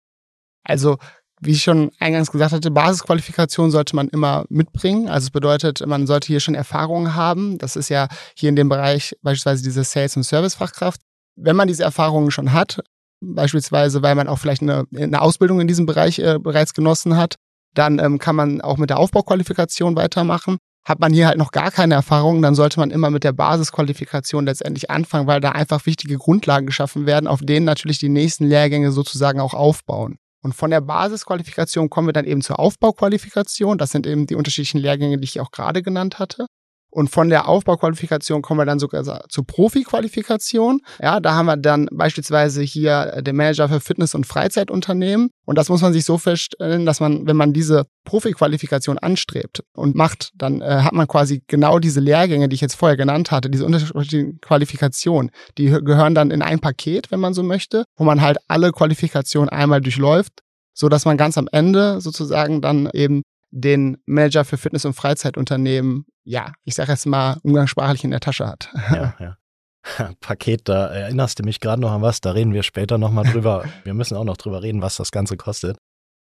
Also, 0.63 0.97
wie 1.39 1.51
ich 1.51 1.63
schon 1.63 1.91
eingangs 1.99 2.31
gesagt 2.31 2.51
hatte, 2.51 2.71
Basisqualifikation 2.71 3.71
sollte 3.71 3.95
man 3.95 4.09
immer 4.09 4.45
mitbringen. 4.49 5.07
Also 5.07 5.25
es 5.27 5.31
bedeutet, 5.31 5.85
man 5.85 6.07
sollte 6.07 6.27
hier 6.27 6.39
schon 6.39 6.55
Erfahrungen 6.55 7.15
haben. 7.15 7.57
Das 7.57 7.75
ist 7.75 7.89
ja 7.89 8.07
hier 8.35 8.49
in 8.49 8.55
dem 8.55 8.69
Bereich 8.69 9.15
beispielsweise 9.21 9.63
diese 9.63 9.83
Sales- 9.83 10.17
und 10.17 10.23
Servicefachkraft. 10.23 11.01
Wenn 11.35 11.55
man 11.55 11.67
diese 11.67 11.83
Erfahrungen 11.83 12.31
schon 12.31 12.53
hat, 12.53 12.81
beispielsweise 13.21 14.01
weil 14.01 14.15
man 14.15 14.27
auch 14.27 14.39
vielleicht 14.39 14.63
eine, 14.63 14.85
eine 14.95 15.21
Ausbildung 15.21 15.61
in 15.61 15.67
diesem 15.67 15.85
Bereich 15.85 16.19
äh, 16.19 16.39
bereits 16.39 16.73
genossen 16.73 17.15
hat, 17.15 17.35
dann 17.75 17.99
ähm, 17.99 18.17
kann 18.17 18.35
man 18.35 18.61
auch 18.61 18.77
mit 18.77 18.89
der 18.89 18.97
Aufbauqualifikation 18.97 19.95
weitermachen. 19.95 20.57
Hat 20.87 21.01
man 21.01 21.11
hier 21.11 21.27
halt 21.27 21.37
noch 21.37 21.51
gar 21.51 21.69
keine 21.69 21.95
Erfahrung, 21.95 22.41
dann 22.41 22.55
sollte 22.55 22.79
man 22.79 22.91
immer 22.91 23.09
mit 23.09 23.25
der 23.25 23.33
Basisqualifikation 23.33 24.45
letztendlich 24.45 24.89
anfangen, 24.89 25.27
weil 25.27 25.41
da 25.41 25.51
einfach 25.51 25.85
wichtige 25.85 26.17
Grundlagen 26.17 26.65
geschaffen 26.65 27.05
werden, 27.05 27.27
auf 27.27 27.41
denen 27.43 27.65
natürlich 27.65 27.99
die 27.99 28.07
nächsten 28.07 28.45
Lehrgänge 28.45 28.93
sozusagen 28.93 29.41
auch 29.41 29.53
aufbauen. 29.53 30.17
Und 30.41 30.53
von 30.53 30.71
der 30.71 30.79
Basisqualifikation 30.79 31.89
kommen 31.89 32.07
wir 32.07 32.13
dann 32.13 32.23
eben 32.23 32.41
zur 32.41 32.59
Aufbauqualifikation. 32.59 33.77
Das 33.77 33.91
sind 33.91 34.07
eben 34.07 34.27
die 34.27 34.35
unterschiedlichen 34.35 34.77
Lehrgänge, 34.77 35.17
die 35.17 35.25
ich 35.25 35.41
auch 35.41 35.51
gerade 35.51 35.83
genannt 35.83 36.19
hatte. 36.19 36.47
Und 36.97 37.11
von 37.11 37.29
der 37.29 37.47
Aufbauqualifikation 37.47 38.41
kommen 38.41 38.59
wir 38.59 38.65
dann 38.65 38.79
sogar 38.79 39.03
zur 39.29 39.45
Profi-Qualifikation. 39.45 40.81
Ja, 40.99 41.19
da 41.19 41.35
haben 41.35 41.45
wir 41.45 41.55
dann 41.55 41.87
beispielsweise 41.91 42.63
hier 42.63 43.21
den 43.21 43.35
Manager 43.35 43.69
für 43.69 43.79
Fitness- 43.79 44.15
und 44.15 44.25
Freizeitunternehmen. 44.25 45.29
Und 45.45 45.59
das 45.59 45.69
muss 45.69 45.83
man 45.83 45.93
sich 45.93 46.05
so 46.05 46.17
feststellen, 46.17 46.87
dass 46.87 46.99
man, 46.99 47.27
wenn 47.27 47.35
man 47.35 47.53
diese 47.53 47.85
Profi-Qualifikation 48.05 48.97
anstrebt 48.97 49.63
und 49.75 49.93
macht, 49.93 50.31
dann 50.33 50.61
äh, 50.61 50.79
hat 50.81 50.93
man 50.93 51.07
quasi 51.07 51.43
genau 51.45 51.77
diese 51.77 51.99
Lehrgänge, 51.99 52.49
die 52.49 52.55
ich 52.55 52.61
jetzt 52.61 52.73
vorher 52.73 52.97
genannt 52.97 53.29
hatte, 53.29 53.51
diese 53.51 53.67
unterschiedlichen 53.67 54.41
Qualifikationen. 54.41 55.29
Die 55.59 55.67
gehören 55.67 56.15
dann 56.15 56.31
in 56.31 56.41
ein 56.41 56.57
Paket, 56.57 57.11
wenn 57.11 57.19
man 57.19 57.35
so 57.35 57.43
möchte, 57.43 57.83
wo 57.95 58.05
man 58.05 58.21
halt 58.21 58.39
alle 58.47 58.71
Qualifikationen 58.71 59.49
einmal 59.49 59.81
durchläuft, 59.81 60.41
so 60.73 60.89
dass 60.89 61.05
man 61.05 61.15
ganz 61.15 61.37
am 61.37 61.47
Ende 61.51 62.01
sozusagen 62.01 62.59
dann 62.59 62.89
eben 62.91 63.21
den 63.51 63.97
Manager 64.05 64.45
für 64.45 64.57
Fitness- 64.57 64.85
und 64.85 64.93
Freizeitunternehmen, 64.93 66.05
ja, 66.23 66.53
ich 66.63 66.75
sage 66.75 66.91
jetzt 66.91 67.05
mal, 67.05 67.37
umgangssprachlich 67.43 68.03
in 68.03 68.11
der 68.11 68.19
Tasche 68.19 68.47
hat. 68.47 68.69
Ja, 68.91 69.15
ja. 69.19 69.37
Paket, 70.19 70.67
da 70.67 70.87
erinnerst 70.87 71.39
du 71.39 71.43
mich 71.43 71.59
gerade 71.59 71.81
noch 71.81 71.91
an 71.91 72.01
was, 72.01 72.21
da 72.21 72.31
reden 72.31 72.53
wir 72.53 72.63
später 72.63 72.97
nochmal 72.97 73.25
drüber. 73.25 73.65
wir 73.83 73.93
müssen 73.93 74.17
auch 74.17 74.25
noch 74.25 74.37
drüber 74.37 74.61
reden, 74.61 74.81
was 74.81 74.97
das 74.97 75.11
Ganze 75.11 75.37
kostet. 75.37 75.77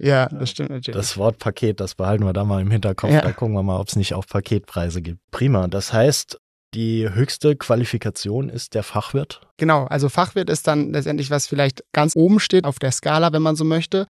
Ja, 0.02 0.28
das 0.30 0.52
stimmt 0.52 0.70
natürlich. 0.70 0.96
Das 0.96 1.18
Wort 1.18 1.40
Paket, 1.40 1.82
das 1.82 1.96
behalten 1.96 2.24
wir 2.24 2.32
da 2.32 2.46
mal 2.46 2.62
im 2.62 2.72
Hinterkopf. 2.72 3.12
Ja. 3.12 3.22
Da 3.22 3.34
gucken 3.34 3.54
wir 3.54 3.64
mal, 3.64 3.80
ob 3.80 3.90
es 3.90 3.98
nicht 3.98 4.14
auch 4.14 4.26
Paketpreise 4.26 5.02
gibt. 5.02 5.20
Prima. 5.32 5.68
Das 5.68 5.92
heißt, 5.92 6.40
die 6.74 7.10
höchste 7.10 7.58
Qualifikation 7.58 8.48
ist 8.48 8.76
der 8.76 8.84
Fachwirt? 8.84 9.42
Genau, 9.58 9.86
also 9.86 10.08
Fachwirt 10.08 10.50
ist 10.50 10.68
dann 10.68 10.94
letztendlich, 10.94 11.32
was 11.32 11.48
vielleicht 11.48 11.84
ganz 11.92 12.16
oben 12.16 12.40
steht 12.40 12.64
auf 12.64 12.80
der 12.80 12.92
Skala, 12.92 13.34
wenn 13.34 13.42
man 13.42 13.58
so 13.58 13.66
möchte 13.66 14.08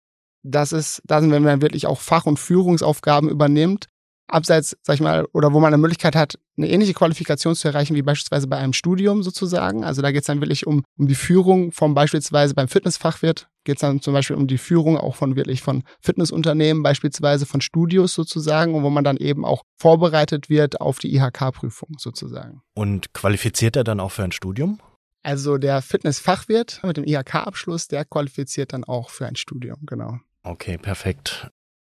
das 0.44 0.72
ist 0.72 1.02
dann, 1.04 1.30
wenn 1.32 1.42
man 1.42 1.62
wirklich 1.62 1.86
auch 1.86 2.00
Fach- 2.00 2.26
und 2.26 2.38
Führungsaufgaben 2.38 3.28
übernimmt, 3.28 3.88
abseits, 4.26 4.76
sag 4.82 4.94
ich 4.94 5.00
mal, 5.00 5.26
oder 5.32 5.52
wo 5.52 5.60
man 5.60 5.72
eine 5.72 5.80
Möglichkeit 5.80 6.16
hat, 6.16 6.38
eine 6.56 6.68
ähnliche 6.68 6.94
Qualifikation 6.94 7.54
zu 7.54 7.68
erreichen 7.68 7.94
wie 7.94 8.02
beispielsweise 8.02 8.46
bei 8.46 8.56
einem 8.56 8.72
Studium 8.72 9.22
sozusagen. 9.22 9.84
Also 9.84 10.02
da 10.02 10.12
geht 10.12 10.22
es 10.22 10.26
dann 10.26 10.40
wirklich 10.40 10.66
um, 10.66 10.82
um 10.98 11.08
die 11.08 11.14
Führung 11.14 11.72
vom 11.72 11.94
beispielsweise 11.94 12.54
beim 12.54 12.68
Fitnessfachwirt, 12.68 13.48
geht 13.64 13.76
es 13.76 13.80
dann 13.80 14.00
zum 14.00 14.14
Beispiel 14.14 14.36
um 14.36 14.46
die 14.46 14.58
Führung 14.58 14.96
auch 14.96 15.16
von 15.16 15.36
wirklich 15.36 15.62
von 15.62 15.82
Fitnessunternehmen, 16.00 16.82
beispielsweise 16.82 17.46
von 17.46 17.60
Studios 17.60 18.14
sozusagen, 18.14 18.74
und 18.74 18.82
wo 18.82 18.90
man 18.90 19.04
dann 19.04 19.16
eben 19.16 19.44
auch 19.44 19.62
vorbereitet 19.78 20.48
wird 20.48 20.80
auf 20.80 20.98
die 20.98 21.14
IHK-Prüfung 21.14 21.96
sozusagen. 21.98 22.62
Und 22.74 23.12
qualifiziert 23.14 23.76
er 23.76 23.84
dann 23.84 24.00
auch 24.00 24.12
für 24.12 24.24
ein 24.24 24.32
Studium? 24.32 24.80
Also 25.22 25.56
der 25.56 25.80
Fitnessfachwirt 25.80 26.82
mit 26.82 26.98
dem 26.98 27.04
IHK-Abschluss, 27.04 27.88
der 27.88 28.04
qualifiziert 28.04 28.74
dann 28.74 28.84
auch 28.84 29.08
für 29.08 29.26
ein 29.26 29.36
Studium, 29.36 29.78
genau. 29.86 30.18
Okay, 30.44 30.76
perfekt. 30.76 31.48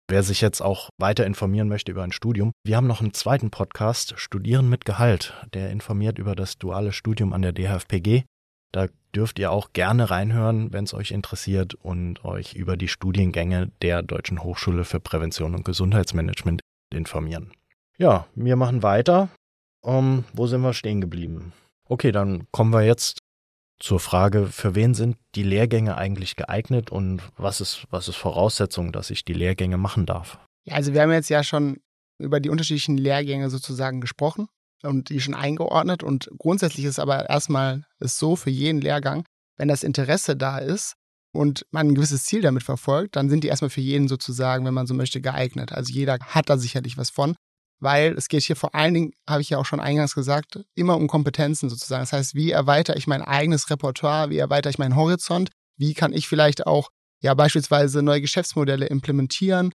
Wer 0.09 0.25
sich 0.25 0.41
jetzt 0.41 0.61
auch 0.61 0.91
weiter 0.99 1.25
informieren 1.25 1.69
möchte 1.69 1.93
über 1.93 2.03
ein 2.03 2.11
Studium, 2.11 2.51
wir 2.65 2.77
haben 2.77 2.89
noch 2.89 3.01
einen 3.01 3.15
zweiten 3.15 3.51
Podcast, 3.51 4.15
Studieren 4.17 4.69
mit 4.69 4.85
Gehalt. 4.85 5.35
Der 5.55 5.71
informiert 5.71 6.19
über 6.19 6.35
das 6.35 6.59
duale 6.59 6.91
Studium 6.91 7.33
an 7.33 7.43
der 7.43 7.53
DHFPG. 7.53 8.25
Da 8.73 8.89
dürft 9.15 9.39
ihr 9.39 9.53
auch 9.53 9.73
gerne 9.73 10.11
reinhören, 10.11 10.73
wenn 10.73 10.83
es 10.83 10.95
euch 10.95 11.13
interessiert 11.13 11.75
und 11.75 12.25
euch 12.25 12.55
über 12.55 12.77
die 12.77 12.89
Studiengänge 12.89 13.71
der 13.83 14.03
Deutschen 14.03 14.43
Hochschule 14.43 14.85
für 14.85 14.99
Prävention 14.99 15.55
und 15.55 15.65
Gesundheitsmanagement 15.65 16.61
informieren. 16.93 17.53
Ja, 17.99 18.27
wir 18.35 18.57
machen 18.57 18.83
weiter. 18.83 19.29
Um, 19.81 20.25
wo 20.33 20.49
sind 20.49 20.63
wir 20.63 20.75
stehen 20.75 21.01
geblieben? 21.01 21.53
Okay, 21.89 22.11
dann 22.11 22.49
kommen 22.51 22.73
wir 22.73 22.83
jetzt 22.83 23.20
zur 23.81 23.99
Frage, 23.99 24.47
für 24.47 24.75
wen 24.75 24.95
sind 24.95 25.17
die 25.35 25.43
Lehrgänge 25.43 25.97
eigentlich 25.97 26.37
geeignet 26.37 26.91
und 26.91 27.23
was 27.37 27.61
ist, 27.61 27.87
was 27.91 28.09
ist 28.09 28.17
Voraussetzung, 28.17 28.93
dass 28.93 29.11
ich 29.11 29.25
die 29.25 29.33
Lehrgänge 29.33 29.79
machen 29.79 30.07
darf? 30.07 30.39
Ja, 30.65 30.75
also 30.75 30.93
wir 30.93 31.03
haben 31.03 31.13
jetzt 31.13 31.31
ja 31.31 31.43
schon 31.43 31.79
über 32.19 32.39
die 32.39 32.51
unterschiedlichen 32.51 32.99
Lehrgänge 32.99 33.51
sozusagen 33.51 34.01
gesprochen 34.01 34.49
und 34.83 35.09
die 35.09 35.21
schon 35.21 35.35
eingeordnet. 35.35 36.03
Und 36.03 36.31
grundsätzlich 36.39 36.85
ist 36.85 36.99
aber 36.99 37.29
erstmal 37.29 37.85
es 37.99 38.19
so 38.19 38.37
für 38.37 38.51
jeden 38.51 38.81
Lehrgang, 38.81 39.25
wenn 39.57 39.69
das 39.69 39.83
Interesse 39.83 40.37
da 40.37 40.59
ist 40.59 40.95
und 41.33 41.67
man 41.71 41.89
ein 41.89 41.95
gewisses 41.95 42.25
Ziel 42.25 42.43
damit 42.43 42.63
verfolgt, 42.63 43.17
dann 43.17 43.31
sind 43.31 43.45
die 43.45 43.49
erstmal 43.49 43.71
für 43.71 43.81
jeden 43.81 44.09
sozusagen, 44.09 44.65
wenn 44.67 44.75
man 44.75 44.87
so 44.87 44.95
möchte, 44.95 45.21
geeignet. 45.21 45.73
Also 45.73 45.93
jeder 45.93 46.19
hat 46.21 46.51
da 46.51 46.59
sicherlich 46.59 46.99
was 46.99 47.11
von 47.11 47.35
weil 47.81 48.13
es 48.13 48.29
geht 48.29 48.43
hier 48.43 48.57
vor 48.57 48.75
allen 48.75 48.95
Dingen, 48.95 49.13
habe 49.29 49.41
ich 49.41 49.51
ja 49.51 49.59
auch 49.59 49.67
schon 49.67 49.81
eingangs 49.81 50.15
gesagt, 50.15 50.61
immer 50.75 50.97
um 50.97 51.09
Kompetenzen 51.09 51.69
sozusagen. 51.69 52.03
Das 52.03 52.13
heißt, 52.13 52.35
wie 52.35 52.51
erweitere 52.51 52.97
ich 52.97 53.07
mein 53.07 53.23
eigenes 53.23 53.71
Repertoire, 53.71 54.31
wie 54.31 54.39
erweitere 54.39 54.71
ich 54.71 54.79
meinen 54.79 54.97
Horizont, 54.97 55.51
wie 55.77 55.95
kann 55.95 56.13
ich 56.13 56.29
vielleicht 56.29 56.67
auch 56.67 56.91
ja 57.23 57.35
beispielsweise 57.35 58.03
neue 58.03 58.21
Geschäftsmodelle 58.21 58.87
implementieren, 58.87 59.73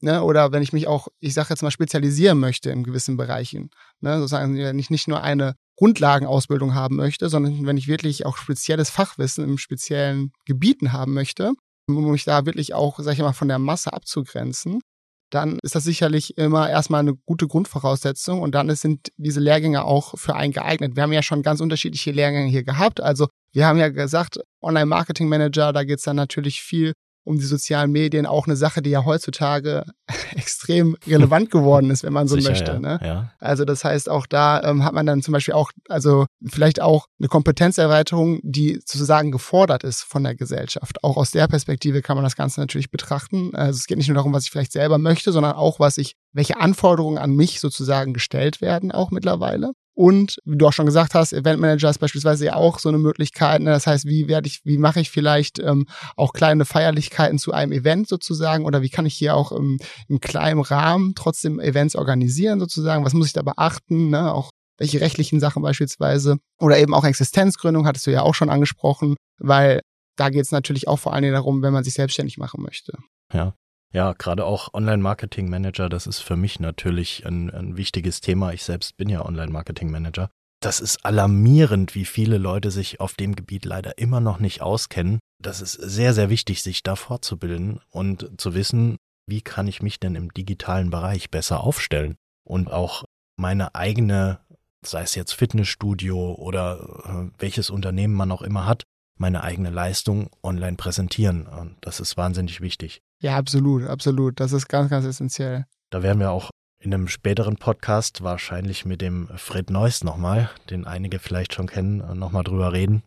ne? 0.00 0.22
oder 0.22 0.52
wenn 0.52 0.62
ich 0.62 0.72
mich 0.72 0.86
auch, 0.86 1.08
ich 1.20 1.34
sage 1.34 1.48
jetzt 1.50 1.62
mal, 1.62 1.70
spezialisieren 1.70 2.38
möchte 2.38 2.70
in 2.70 2.84
gewissen 2.84 3.16
Bereichen, 3.16 3.70
ne? 4.00 4.18
sozusagen, 4.18 4.56
wenn 4.56 4.78
ich 4.78 4.90
nicht 4.90 5.08
nur 5.08 5.22
eine 5.22 5.54
Grundlagenausbildung 5.76 6.74
haben 6.74 6.96
möchte, 6.96 7.28
sondern 7.28 7.66
wenn 7.66 7.76
ich 7.76 7.88
wirklich 7.88 8.26
auch 8.26 8.36
spezielles 8.36 8.90
Fachwissen 8.90 9.44
im 9.44 9.58
speziellen 9.58 10.32
Gebieten 10.46 10.92
haben 10.92 11.14
möchte, 11.14 11.52
um 11.88 12.10
mich 12.10 12.24
da 12.24 12.46
wirklich 12.46 12.74
auch, 12.74 12.98
sag 12.98 13.12
ich 13.12 13.20
mal, 13.20 13.32
von 13.32 13.48
der 13.48 13.58
Masse 13.58 13.92
abzugrenzen, 13.92 14.80
dann 15.30 15.58
ist 15.62 15.74
das 15.74 15.84
sicherlich 15.84 16.38
immer 16.38 16.70
erstmal 16.70 17.00
eine 17.00 17.14
gute 17.14 17.46
Grundvoraussetzung 17.46 18.40
und 18.40 18.54
dann 18.54 18.74
sind 18.76 19.08
diese 19.16 19.40
Lehrgänge 19.40 19.84
auch 19.84 20.16
für 20.18 20.36
einen 20.36 20.52
geeignet. 20.52 20.96
Wir 20.96 21.02
haben 21.02 21.12
ja 21.12 21.22
schon 21.22 21.42
ganz 21.42 21.60
unterschiedliche 21.60 22.12
Lehrgänge 22.12 22.48
hier 22.48 22.64
gehabt. 22.64 23.00
Also 23.00 23.28
wir 23.52 23.66
haben 23.66 23.78
ja 23.78 23.88
gesagt, 23.88 24.38
Online-Marketing-Manager, 24.62 25.72
da 25.72 25.84
geht 25.84 25.98
es 25.98 26.04
dann 26.04 26.16
natürlich 26.16 26.62
viel 26.62 26.92
um 27.26 27.38
die 27.38 27.44
sozialen 27.44 27.90
Medien 27.90 28.24
auch 28.24 28.46
eine 28.46 28.56
Sache, 28.56 28.82
die 28.82 28.90
ja 28.90 29.04
heutzutage 29.04 29.84
extrem 30.36 30.96
relevant 31.06 31.50
geworden 31.50 31.90
ist, 31.90 32.04
wenn 32.04 32.12
man 32.12 32.28
so 32.28 32.36
Sicher, 32.36 32.50
möchte. 32.50 32.72
ja, 32.72 32.78
Ne? 32.78 33.00
ja. 33.02 33.32
Also 33.38 33.64
das 33.64 33.84
heißt, 33.84 34.08
auch 34.08 34.26
da 34.26 34.62
ähm, 34.62 34.84
hat 34.84 34.94
man 34.94 35.06
dann 35.06 35.22
zum 35.22 35.32
Beispiel 35.32 35.54
auch, 35.54 35.72
also 35.88 36.26
vielleicht 36.46 36.80
auch 36.80 37.06
eine 37.18 37.28
Kompetenzerweiterung, 37.28 38.40
die 38.42 38.74
sozusagen 38.74 39.32
gefordert 39.32 39.84
ist 39.84 40.02
von 40.02 40.22
der 40.22 40.34
Gesellschaft. 40.34 41.02
Auch 41.02 41.16
aus 41.16 41.30
der 41.32 41.48
Perspektive 41.48 42.02
kann 42.02 42.16
man 42.16 42.24
das 42.24 42.36
Ganze 42.36 42.60
natürlich 42.60 42.90
betrachten. 42.90 43.54
Also 43.54 43.78
es 43.78 43.86
geht 43.86 43.98
nicht 43.98 44.08
nur 44.08 44.14
darum, 44.16 44.32
was 44.32 44.44
ich 44.44 44.50
vielleicht 44.50 44.72
selber 44.72 44.98
möchte, 44.98 45.32
sondern 45.32 45.52
auch, 45.52 45.80
was 45.80 45.98
ich, 45.98 46.14
welche 46.32 46.60
Anforderungen 46.60 47.18
an 47.18 47.34
mich 47.34 47.60
sozusagen 47.60 48.12
gestellt 48.14 48.60
werden, 48.60 48.92
auch 48.92 49.10
mittlerweile. 49.10 49.72
Und 49.96 50.36
wie 50.44 50.58
du 50.58 50.66
auch 50.66 50.74
schon 50.74 50.84
gesagt 50.84 51.14
hast, 51.14 51.32
Event 51.32 51.58
Manager 51.58 51.88
ist 51.88 52.00
beispielsweise 52.00 52.44
ja 52.44 52.54
auch 52.56 52.80
so 52.80 52.90
eine 52.90 52.98
Möglichkeit. 52.98 53.62
Ne? 53.62 53.70
Das 53.70 53.86
heißt, 53.86 54.04
wie 54.04 54.28
werde 54.28 54.46
ich, 54.46 54.60
wie 54.64 54.76
mache 54.76 55.00
ich 55.00 55.10
vielleicht 55.10 55.58
ähm, 55.58 55.86
auch 56.16 56.34
kleine 56.34 56.66
Feierlichkeiten 56.66 57.38
zu 57.38 57.52
einem 57.52 57.72
Event 57.72 58.06
sozusagen 58.06 58.66
oder 58.66 58.82
wie 58.82 58.90
kann 58.90 59.06
ich 59.06 59.14
hier 59.14 59.34
auch 59.34 59.52
im, 59.52 59.78
im 60.08 60.20
kleinen 60.20 60.60
Rahmen 60.60 61.14
trotzdem 61.14 61.60
Events 61.60 61.96
organisieren 61.96 62.60
sozusagen? 62.60 63.06
Was 63.06 63.14
muss 63.14 63.28
ich 63.28 63.32
da 63.32 63.40
beachten? 63.40 64.10
Ne? 64.10 64.34
Auch 64.34 64.50
welche 64.76 65.00
rechtlichen 65.00 65.40
Sachen 65.40 65.62
beispielsweise 65.62 66.36
oder 66.60 66.78
eben 66.78 66.92
auch 66.92 67.04
Existenzgründung 67.04 67.86
hattest 67.86 68.06
du 68.06 68.10
ja 68.10 68.20
auch 68.20 68.34
schon 68.34 68.50
angesprochen, 68.50 69.16
weil 69.38 69.80
da 70.16 70.28
geht 70.28 70.44
es 70.44 70.52
natürlich 70.52 70.88
auch 70.88 70.98
vor 70.98 71.14
allen 71.14 71.22
Dingen 71.22 71.34
darum, 71.34 71.62
wenn 71.62 71.72
man 71.72 71.84
sich 71.84 71.94
selbstständig 71.94 72.36
machen 72.36 72.62
möchte. 72.62 72.98
Ja. 73.32 73.54
Ja, 73.92 74.12
gerade 74.12 74.44
auch 74.44 74.74
Online-Marketing-Manager, 74.74 75.88
das 75.88 76.06
ist 76.06 76.20
für 76.20 76.36
mich 76.36 76.60
natürlich 76.60 77.24
ein, 77.24 77.50
ein 77.50 77.76
wichtiges 77.76 78.20
Thema. 78.20 78.52
Ich 78.52 78.64
selbst 78.64 78.96
bin 78.96 79.08
ja 79.08 79.24
Online-Marketing-Manager. 79.24 80.28
Das 80.60 80.80
ist 80.80 81.04
alarmierend, 81.04 81.94
wie 81.94 82.04
viele 82.04 82.38
Leute 82.38 82.70
sich 82.70 83.00
auf 83.00 83.14
dem 83.14 83.36
Gebiet 83.36 83.64
leider 83.64 83.98
immer 83.98 84.20
noch 84.20 84.38
nicht 84.38 84.62
auskennen. 84.62 85.18
Das 85.42 85.60
ist 85.60 85.74
sehr, 85.74 86.14
sehr 86.14 86.30
wichtig, 86.30 86.62
sich 86.62 86.82
da 86.82 86.96
fortzubilden 86.96 87.80
und 87.90 88.40
zu 88.40 88.54
wissen, 88.54 88.96
wie 89.28 89.42
kann 89.42 89.68
ich 89.68 89.82
mich 89.82 90.00
denn 90.00 90.14
im 90.14 90.32
digitalen 90.32 90.90
Bereich 90.90 91.30
besser 91.30 91.60
aufstellen 91.60 92.16
und 92.44 92.70
auch 92.70 93.04
meine 93.38 93.74
eigene, 93.74 94.40
sei 94.84 95.02
es 95.02 95.14
jetzt 95.14 95.32
Fitnessstudio 95.32 96.34
oder 96.34 96.80
äh, 97.04 97.30
welches 97.38 97.70
Unternehmen 97.70 98.14
man 98.14 98.32
auch 98.32 98.42
immer 98.42 98.66
hat, 98.66 98.84
meine 99.16 99.42
eigene 99.42 99.70
Leistung 99.70 100.30
online 100.42 100.76
präsentieren. 100.76 101.46
Und 101.46 101.76
das 101.80 102.00
ist 102.00 102.16
wahnsinnig 102.16 102.60
wichtig. 102.60 103.02
Ja, 103.20 103.36
absolut, 103.36 103.84
absolut. 103.84 104.40
Das 104.40 104.52
ist 104.52 104.68
ganz, 104.68 104.90
ganz 104.90 105.04
essentiell. 105.06 105.66
Da 105.90 106.02
werden 106.02 106.20
wir 106.20 106.30
auch 106.30 106.50
in 106.78 106.92
einem 106.92 107.08
späteren 107.08 107.56
Podcast 107.56 108.22
wahrscheinlich 108.22 108.84
mit 108.84 109.00
dem 109.00 109.28
Fred 109.36 109.70
Neuss 109.70 110.04
nochmal, 110.04 110.50
den 110.70 110.86
einige 110.86 111.18
vielleicht 111.18 111.54
schon 111.54 111.66
kennen, 111.66 112.18
nochmal 112.18 112.44
drüber 112.44 112.72
reden. 112.72 113.02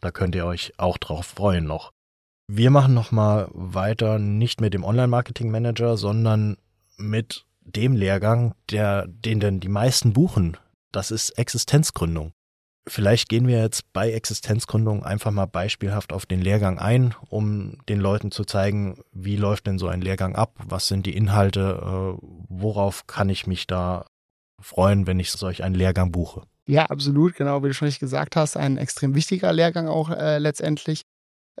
Da 0.00 0.10
könnt 0.10 0.34
ihr 0.34 0.46
euch 0.46 0.72
auch 0.78 0.98
drauf 0.98 1.26
freuen 1.26 1.64
noch. 1.64 1.90
Wir 2.46 2.70
machen 2.70 2.94
nochmal 2.94 3.48
weiter, 3.52 4.18
nicht 4.18 4.60
mit 4.60 4.74
dem 4.74 4.84
Online-Marketing-Manager, 4.84 5.96
sondern 5.96 6.56
mit 6.96 7.46
dem 7.60 7.94
Lehrgang, 7.94 8.54
der, 8.70 9.06
den 9.06 9.40
denn 9.40 9.60
die 9.60 9.68
meisten 9.68 10.12
buchen. 10.12 10.56
Das 10.92 11.10
ist 11.10 11.30
Existenzgründung. 11.30 12.32
Vielleicht 12.86 13.28
gehen 13.28 13.46
wir 13.46 13.60
jetzt 13.60 13.92
bei 13.92 14.10
Existenzgründung 14.10 15.04
einfach 15.04 15.30
mal 15.30 15.46
beispielhaft 15.46 16.12
auf 16.12 16.26
den 16.26 16.40
Lehrgang 16.40 16.78
ein, 16.78 17.14
um 17.28 17.78
den 17.88 18.00
Leuten 18.00 18.30
zu 18.30 18.44
zeigen, 18.44 18.98
wie 19.12 19.36
läuft 19.36 19.66
denn 19.66 19.78
so 19.78 19.86
ein 19.88 20.00
Lehrgang 20.00 20.34
ab, 20.34 20.56
was 20.64 20.88
sind 20.88 21.06
die 21.06 21.14
Inhalte, 21.14 21.80
äh, 21.82 22.26
worauf 22.48 23.06
kann 23.06 23.28
ich 23.28 23.46
mich 23.46 23.66
da 23.66 24.06
freuen, 24.60 25.06
wenn 25.06 25.20
ich 25.20 25.30
solch 25.30 25.62
einen 25.62 25.74
Lehrgang 25.74 26.10
buche. 26.10 26.42
Ja, 26.66 26.86
absolut, 26.86 27.34
genau, 27.34 27.62
wie 27.62 27.68
du 27.68 27.74
schon 27.74 27.86
richtig 27.86 28.00
gesagt 28.00 28.36
hast, 28.36 28.56
ein 28.56 28.76
extrem 28.76 29.14
wichtiger 29.14 29.52
Lehrgang 29.52 29.88
auch 29.88 30.10
äh, 30.10 30.38
letztendlich, 30.38 31.02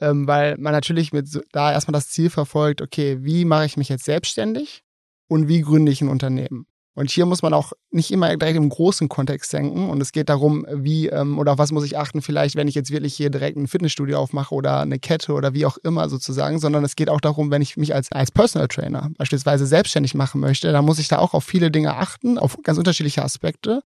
ähm, 0.00 0.26
weil 0.26 0.56
man 0.56 0.72
natürlich 0.72 1.12
mit 1.12 1.28
so, 1.28 1.40
da 1.52 1.72
erstmal 1.72 1.94
das 1.94 2.08
Ziel 2.08 2.30
verfolgt, 2.30 2.80
okay, 2.80 3.18
wie 3.20 3.44
mache 3.44 3.66
ich 3.66 3.76
mich 3.76 3.88
jetzt 3.88 4.04
selbstständig 4.04 4.82
und 5.28 5.48
wie 5.48 5.60
gründe 5.62 5.92
ich 5.92 6.00
ein 6.00 6.08
Unternehmen? 6.08 6.66
Und 6.94 7.10
hier 7.10 7.24
muss 7.24 7.42
man 7.42 7.54
auch 7.54 7.72
nicht 7.90 8.10
immer 8.10 8.36
direkt 8.36 8.56
im 8.56 8.68
großen 8.68 9.08
Kontext 9.08 9.52
denken. 9.52 9.88
Und 9.88 10.00
es 10.00 10.12
geht 10.12 10.28
darum, 10.28 10.66
wie 10.70 11.08
ähm, 11.08 11.38
oder 11.38 11.52
auf 11.52 11.58
was 11.58 11.70
muss 11.72 11.84
ich 11.84 11.96
achten, 11.96 12.20
vielleicht, 12.20 12.56
wenn 12.56 12.68
ich 12.68 12.74
jetzt 12.74 12.90
wirklich 12.90 13.14
hier 13.14 13.30
direkt 13.30 13.56
ein 13.56 13.68
Fitnessstudio 13.68 14.18
aufmache 14.18 14.54
oder 14.54 14.80
eine 14.80 14.98
Kette 14.98 15.32
oder 15.32 15.54
wie 15.54 15.66
auch 15.66 15.76
immer 15.78 16.08
sozusagen, 16.08 16.58
sondern 16.58 16.84
es 16.84 16.96
geht 16.96 17.08
auch 17.08 17.20
darum, 17.20 17.50
wenn 17.50 17.62
ich 17.62 17.76
mich 17.76 17.94
als, 17.94 18.10
als 18.10 18.32
Personal 18.32 18.68
Trainer 18.68 19.10
beispielsweise 19.18 19.66
selbstständig 19.66 20.14
machen 20.14 20.40
möchte, 20.40 20.72
dann 20.72 20.84
muss 20.84 20.98
ich 20.98 21.08
da 21.08 21.18
auch 21.18 21.32
auf 21.32 21.44
viele 21.44 21.70
Dinge 21.70 21.96
achten, 21.96 22.38
auf 22.38 22.56
ganz 22.62 22.76
unterschiedliche 22.76 23.22
Aspekte. 23.22 23.82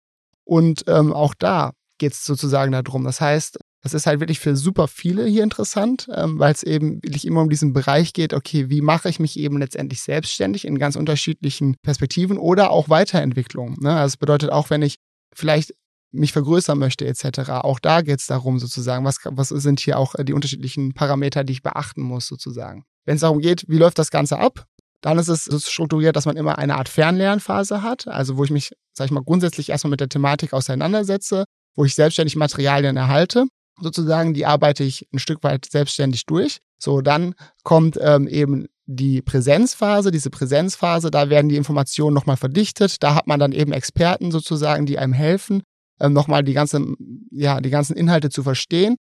Und 0.43 0.83
ähm, 0.87 1.13
auch 1.13 1.33
da 1.33 1.71
geht 1.99 2.13
es 2.13 2.25
sozusagen 2.25 2.71
darum. 2.71 3.05
Das 3.05 3.21
heißt, 3.21 3.59
das 3.81 3.93
ist 3.93 4.07
halt 4.07 4.19
wirklich 4.19 4.39
für 4.39 4.55
super 4.55 4.87
viele 4.87 5.25
hier 5.25 5.43
interessant, 5.43 6.07
ähm, 6.13 6.37
weil 6.37 6.53
es 6.53 6.63
eben 6.63 7.01
wirklich 7.01 7.25
immer 7.25 7.41
um 7.41 7.49
diesen 7.49 7.73
Bereich 7.73 8.13
geht, 8.13 8.33
okay, 8.33 8.69
wie 8.69 8.81
mache 8.81 9.09
ich 9.09 9.19
mich 9.19 9.39
eben 9.39 9.57
letztendlich 9.57 10.01
selbstständig 10.01 10.65
in 10.65 10.77
ganz 10.77 10.95
unterschiedlichen 10.95 11.75
Perspektiven 11.81 12.37
oder 12.37 12.71
auch 12.71 12.89
Weiterentwicklung. 12.89 13.77
Ne? 13.79 13.91
Also 13.91 14.13
das 14.13 14.17
bedeutet 14.17 14.51
auch, 14.51 14.69
wenn 14.69 14.81
ich 14.81 14.95
vielleicht 15.33 15.73
mich 16.11 16.33
vergrößern 16.33 16.77
möchte 16.77 17.05
etc., 17.05 17.51
auch 17.51 17.79
da 17.79 18.01
geht 18.01 18.19
es 18.19 18.25
darum 18.25 18.59
sozusagen, 18.59 19.05
was, 19.05 19.19
was 19.23 19.49
sind 19.49 19.79
hier 19.79 19.97
auch 19.97 20.15
die 20.19 20.33
unterschiedlichen 20.33 20.93
Parameter, 20.93 21.43
die 21.43 21.53
ich 21.53 21.63
beachten 21.63 22.01
muss 22.01 22.27
sozusagen. 22.27 22.83
Wenn 23.05 23.15
es 23.15 23.21
darum 23.21 23.39
geht, 23.39 23.63
wie 23.67 23.77
läuft 23.77 23.99
das 23.99 24.11
Ganze 24.11 24.39
ab, 24.39 24.65
dann 25.01 25.17
ist 25.17 25.29
es 25.29 25.45
so 25.45 25.59
strukturiert, 25.59 26.15
dass 26.15 26.25
man 26.25 26.35
immer 26.35 26.57
eine 26.57 26.75
Art 26.75 26.89
Fernlernphase 26.89 27.83
hat, 27.83 28.07
also 28.07 28.35
wo 28.35 28.43
ich 28.43 28.49
mich, 28.49 28.71
sag 28.93 29.05
ich 29.05 29.11
mal, 29.11 29.23
grundsätzlich 29.23 29.69
erstmal 29.69 29.91
mit 29.91 30.01
der 30.01 30.09
Thematik 30.09 30.51
auseinandersetze, 30.51 31.45
wo 31.75 31.85
ich 31.85 31.95
selbstständig 31.95 32.35
Materialien 32.35 32.97
erhalte 32.97 33.45
sozusagen, 33.81 34.33
die 34.33 34.45
arbeite 34.45 34.83
ich 34.83 35.07
ein 35.13 35.19
Stück 35.19 35.43
weit 35.43 35.65
selbstständig 35.69 36.25
durch. 36.25 36.59
So, 36.77 37.01
dann 37.01 37.35
kommt 37.63 37.97
ähm, 38.01 38.27
eben 38.27 38.67
die 38.85 39.21
Präsenzphase, 39.21 40.11
diese 40.11 40.29
Präsenzphase, 40.29 41.11
da 41.11 41.29
werden 41.29 41.49
die 41.49 41.57
Informationen 41.57 42.13
nochmal 42.13 42.37
verdichtet, 42.37 43.03
da 43.03 43.13
hat 43.13 43.27
man 43.27 43.39
dann 43.39 43.51
eben 43.51 43.71
Experten 43.71 44.31
sozusagen, 44.31 44.85
die 44.85 44.97
einem 44.97 45.13
helfen, 45.13 45.61
ähm, 45.99 46.13
nochmal 46.13 46.43
die 46.43 46.53
ganzen, 46.53 47.27
ja, 47.31 47.61
die 47.61 47.69
ganzen 47.69 47.95
Inhalte 47.95 48.29
zu 48.29 48.43
verstehen. 48.43 48.95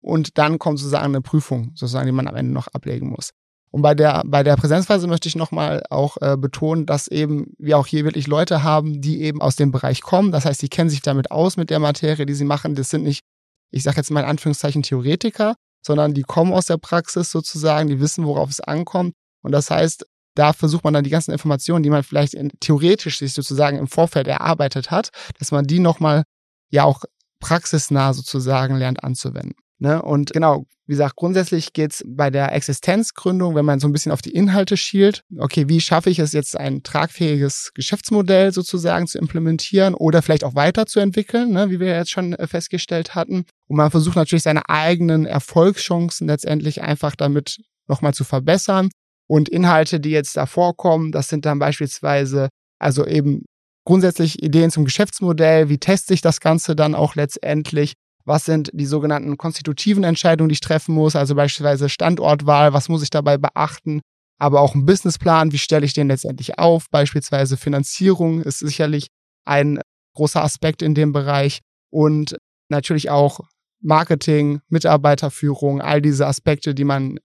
Und 0.00 0.36
dann 0.36 0.58
kommt 0.58 0.78
sozusagen 0.78 1.06
eine 1.06 1.22
Prüfung, 1.22 1.72
sozusagen, 1.74 2.06
die 2.06 2.12
man 2.12 2.28
am 2.28 2.36
Ende 2.36 2.52
noch 2.52 2.68
ablegen 2.68 3.08
muss. 3.08 3.30
Und 3.72 3.80
bei 3.80 3.94
der, 3.94 4.22
bei 4.26 4.42
der 4.42 4.56
Präsenzphase 4.56 5.06
möchte 5.06 5.28
ich 5.28 5.36
nochmal 5.36 5.82
auch 5.88 6.18
äh, 6.20 6.36
betonen, 6.36 6.84
dass 6.84 7.08
eben 7.08 7.54
wir 7.58 7.78
auch 7.78 7.86
hier 7.86 8.04
wirklich 8.04 8.26
Leute 8.26 8.62
haben, 8.62 9.00
die 9.00 9.22
eben 9.22 9.40
aus 9.40 9.56
dem 9.56 9.72
Bereich 9.72 10.02
kommen. 10.02 10.30
Das 10.30 10.44
heißt, 10.44 10.60
die 10.60 10.68
kennen 10.68 10.90
sich 10.90 11.00
damit 11.00 11.30
aus 11.30 11.56
mit 11.56 11.70
der 11.70 11.78
Materie, 11.78 12.26
die 12.26 12.34
sie 12.34 12.44
machen. 12.44 12.74
Das 12.74 12.90
sind 12.90 13.02
nicht 13.02 13.24
ich 13.72 13.82
sage 13.82 13.96
jetzt 13.96 14.10
mal 14.10 14.20
in 14.20 14.28
Anführungszeichen 14.28 14.82
Theoretiker, 14.82 15.56
sondern 15.84 16.14
die 16.14 16.22
kommen 16.22 16.52
aus 16.52 16.66
der 16.66 16.76
Praxis 16.76 17.30
sozusagen, 17.30 17.88
die 17.88 18.00
wissen, 18.00 18.24
worauf 18.24 18.50
es 18.50 18.60
ankommt. 18.60 19.14
Und 19.42 19.52
das 19.52 19.70
heißt, 19.70 20.06
da 20.34 20.52
versucht 20.52 20.84
man 20.84 20.94
dann 20.94 21.04
die 21.04 21.10
ganzen 21.10 21.32
Informationen, 21.32 21.82
die 21.82 21.90
man 21.90 22.02
vielleicht 22.02 22.34
in, 22.34 22.52
theoretisch 22.60 23.18
sich 23.18 23.34
sozusagen 23.34 23.78
im 23.78 23.88
Vorfeld 23.88 24.28
erarbeitet 24.28 24.90
hat, 24.90 25.10
dass 25.38 25.50
man 25.50 25.66
die 25.66 25.80
nochmal 25.80 26.22
ja 26.70 26.84
auch 26.84 27.02
praxisnah 27.40 28.14
sozusagen 28.14 28.76
lernt 28.76 29.02
anzuwenden. 29.02 29.54
Ne? 29.82 30.00
Und 30.00 30.32
genau, 30.32 30.64
wie 30.86 30.92
gesagt, 30.92 31.16
grundsätzlich 31.16 31.72
geht's 31.72 32.04
bei 32.06 32.30
der 32.30 32.52
Existenzgründung, 32.52 33.56
wenn 33.56 33.64
man 33.64 33.80
so 33.80 33.88
ein 33.88 33.92
bisschen 33.92 34.12
auf 34.12 34.22
die 34.22 34.30
Inhalte 34.30 34.76
schielt, 34.76 35.24
okay, 35.38 35.68
wie 35.68 35.80
schaffe 35.80 36.08
ich 36.08 36.20
es 36.20 36.30
jetzt, 36.32 36.56
ein 36.56 36.84
tragfähiges 36.84 37.72
Geschäftsmodell 37.74 38.52
sozusagen 38.52 39.08
zu 39.08 39.18
implementieren 39.18 39.94
oder 39.94 40.22
vielleicht 40.22 40.44
auch 40.44 40.54
weiterzuentwickeln, 40.54 41.50
ne, 41.50 41.68
wie 41.70 41.80
wir 41.80 41.88
jetzt 41.88 42.12
schon 42.12 42.32
äh, 42.34 42.46
festgestellt 42.46 43.16
hatten. 43.16 43.44
Und 43.66 43.76
man 43.76 43.90
versucht 43.90 44.14
natürlich 44.14 44.44
seine 44.44 44.68
eigenen 44.68 45.26
Erfolgschancen 45.26 46.28
letztendlich 46.28 46.80
einfach 46.80 47.16
damit 47.16 47.56
nochmal 47.88 48.14
zu 48.14 48.22
verbessern. 48.22 48.88
Und 49.26 49.48
Inhalte, 49.48 49.98
die 49.98 50.10
jetzt 50.10 50.36
da 50.36 50.46
vorkommen, 50.46 51.10
das 51.10 51.26
sind 51.26 51.44
dann 51.44 51.58
beispielsweise 51.58 52.50
also 52.78 53.04
eben 53.04 53.46
grundsätzlich 53.84 54.44
Ideen 54.44 54.70
zum 54.70 54.84
Geschäftsmodell, 54.84 55.68
wie 55.68 55.78
teste 55.78 56.14
ich 56.14 56.20
das 56.20 56.38
Ganze 56.38 56.76
dann 56.76 56.94
auch 56.94 57.16
letztendlich, 57.16 57.94
was 58.24 58.44
sind 58.44 58.70
die 58.72 58.86
sogenannten 58.86 59.36
konstitutiven 59.36 60.04
Entscheidungen, 60.04 60.48
die 60.48 60.54
ich 60.54 60.60
treffen 60.60 60.94
muss, 60.94 61.16
also 61.16 61.34
beispielsweise 61.34 61.88
Standortwahl, 61.88 62.72
was 62.72 62.88
muss 62.88 63.02
ich 63.02 63.10
dabei 63.10 63.38
beachten, 63.38 64.00
aber 64.38 64.60
auch 64.60 64.74
ein 64.74 64.86
Businessplan, 64.86 65.52
wie 65.52 65.58
stelle 65.58 65.86
ich 65.86 65.94
den 65.94 66.08
letztendlich 66.08 66.58
auf, 66.58 66.90
beispielsweise 66.90 67.56
Finanzierung 67.56 68.42
ist 68.42 68.58
sicherlich 68.58 69.06
ein 69.44 69.80
großer 70.14 70.42
Aspekt 70.42 70.82
in 70.82 70.94
dem 70.94 71.12
Bereich. 71.12 71.60
Und 71.90 72.36
natürlich 72.68 73.10
auch 73.10 73.40
Marketing, 73.80 74.60
Mitarbeiterführung, 74.68 75.80
all 75.80 76.00
diese 76.00 76.26
Aspekte, 76.26 76.74
die 76.74 76.84
man 76.84 77.18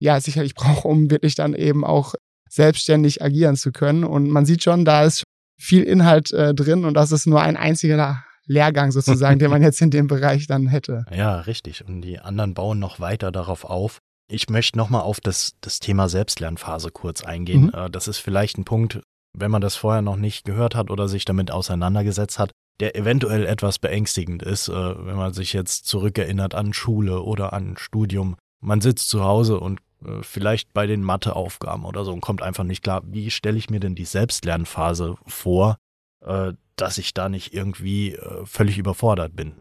ja 0.00 0.20
sicherlich 0.20 0.54
braucht, 0.56 0.84
um 0.84 1.10
wirklich 1.10 1.34
dann 1.34 1.54
eben 1.54 1.84
auch 1.84 2.14
selbstständig 2.48 3.22
agieren 3.22 3.56
zu 3.56 3.72
können. 3.72 4.04
Und 4.04 4.28
man 4.28 4.46
sieht 4.46 4.62
schon, 4.62 4.84
da 4.84 5.04
ist 5.04 5.24
viel 5.60 5.82
Inhalt 5.82 6.32
äh, 6.32 6.54
drin 6.54 6.84
und 6.84 6.94
das 6.94 7.12
ist 7.12 7.26
nur 7.26 7.40
ein 7.40 7.56
einziger 7.56 8.24
Lehrgang 8.46 8.92
sozusagen, 8.92 9.38
den 9.38 9.50
man 9.50 9.62
jetzt 9.62 9.80
in 9.80 9.90
dem 9.90 10.06
Bereich 10.06 10.46
dann 10.46 10.66
hätte. 10.66 11.04
Ja, 11.14 11.40
richtig. 11.40 11.84
Und 11.86 12.02
die 12.02 12.18
anderen 12.18 12.54
bauen 12.54 12.78
noch 12.78 13.00
weiter 13.00 13.32
darauf 13.32 13.64
auf. 13.64 13.98
Ich 14.28 14.48
möchte 14.48 14.78
nochmal 14.78 15.02
auf 15.02 15.20
das, 15.20 15.52
das 15.60 15.80
Thema 15.80 16.08
Selbstlernphase 16.08 16.90
kurz 16.90 17.22
eingehen. 17.22 17.72
Mhm. 17.74 17.92
Das 17.92 18.08
ist 18.08 18.18
vielleicht 18.18 18.58
ein 18.58 18.64
Punkt, 18.64 19.00
wenn 19.36 19.50
man 19.50 19.60
das 19.60 19.76
vorher 19.76 20.02
noch 20.02 20.16
nicht 20.16 20.44
gehört 20.44 20.74
hat 20.74 20.90
oder 20.90 21.08
sich 21.08 21.24
damit 21.24 21.50
auseinandergesetzt 21.50 22.38
hat, 22.38 22.50
der 22.80 22.96
eventuell 22.96 23.46
etwas 23.46 23.78
beängstigend 23.78 24.42
ist, 24.42 24.68
wenn 24.68 25.16
man 25.16 25.32
sich 25.32 25.52
jetzt 25.52 25.86
zurückerinnert 25.86 26.54
an 26.54 26.72
Schule 26.72 27.22
oder 27.22 27.52
an 27.52 27.76
Studium. 27.76 28.36
Man 28.60 28.80
sitzt 28.80 29.10
zu 29.10 29.24
Hause 29.24 29.60
und 29.60 29.80
äh, 30.04 30.22
vielleicht 30.22 30.72
bei 30.72 30.86
den 30.86 31.02
Matheaufgaben 31.02 31.84
oder 31.84 32.04
so 32.04 32.12
und 32.12 32.20
kommt 32.20 32.42
einfach 32.42 32.64
nicht 32.64 32.82
klar, 32.82 33.02
wie 33.06 33.30
stelle 33.30 33.58
ich 33.58 33.70
mir 33.70 33.80
denn 33.80 33.94
die 33.94 34.04
Selbstlernphase 34.04 35.16
vor, 35.26 35.76
äh, 36.24 36.52
dass 36.76 36.98
ich 36.98 37.14
da 37.14 37.28
nicht 37.28 37.54
irgendwie 37.54 38.14
äh, 38.14 38.44
völlig 38.44 38.78
überfordert 38.78 39.36
bin. 39.36 39.54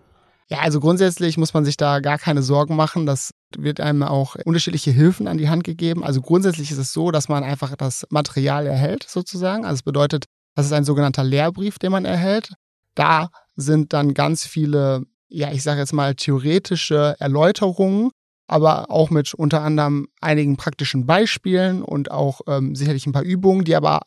Ja, 0.49 0.59
also 0.59 0.79
grundsätzlich 0.79 1.37
muss 1.37 1.53
man 1.53 1.65
sich 1.65 1.77
da 1.77 1.99
gar 1.99 2.17
keine 2.17 2.43
Sorgen 2.43 2.75
machen. 2.75 3.05
Das 3.05 3.31
wird 3.57 3.79
einem 3.79 4.03
auch 4.03 4.35
unterschiedliche 4.45 4.91
Hilfen 4.91 5.27
an 5.27 5.37
die 5.37 5.49
Hand 5.49 5.63
gegeben. 5.63 6.03
Also 6.03 6.21
grundsätzlich 6.21 6.69
ist 6.71 6.77
es 6.77 6.93
so, 6.93 7.11
dass 7.11 7.29
man 7.29 7.43
einfach 7.43 7.75
das 7.75 8.05
Material 8.09 8.67
erhält, 8.67 9.03
sozusagen. 9.07 9.65
Also 9.65 9.75
es 9.75 9.83
bedeutet, 9.83 10.25
das 10.55 10.65
ist 10.65 10.73
ein 10.73 10.83
sogenannter 10.83 11.23
Lehrbrief, 11.23 11.79
den 11.79 11.91
man 11.91 12.05
erhält. 12.05 12.53
Da 12.93 13.29
sind 13.55 13.93
dann 13.93 14.13
ganz 14.13 14.45
viele, 14.45 15.03
ja, 15.29 15.51
ich 15.51 15.63
sage 15.63 15.79
jetzt 15.79 15.93
mal, 15.93 16.13
theoretische 16.15 17.15
Erläuterungen, 17.19 18.11
aber 18.47 18.91
auch 18.91 19.09
mit 19.09 19.33
unter 19.33 19.61
anderem 19.61 20.07
einigen 20.21 20.57
praktischen 20.57 21.05
Beispielen 21.05 21.81
und 21.81 22.11
auch 22.11 22.41
ähm, 22.47 22.75
sicherlich 22.75 23.07
ein 23.07 23.13
paar 23.13 23.23
Übungen, 23.23 23.63
die 23.63 23.75
aber 23.75 24.01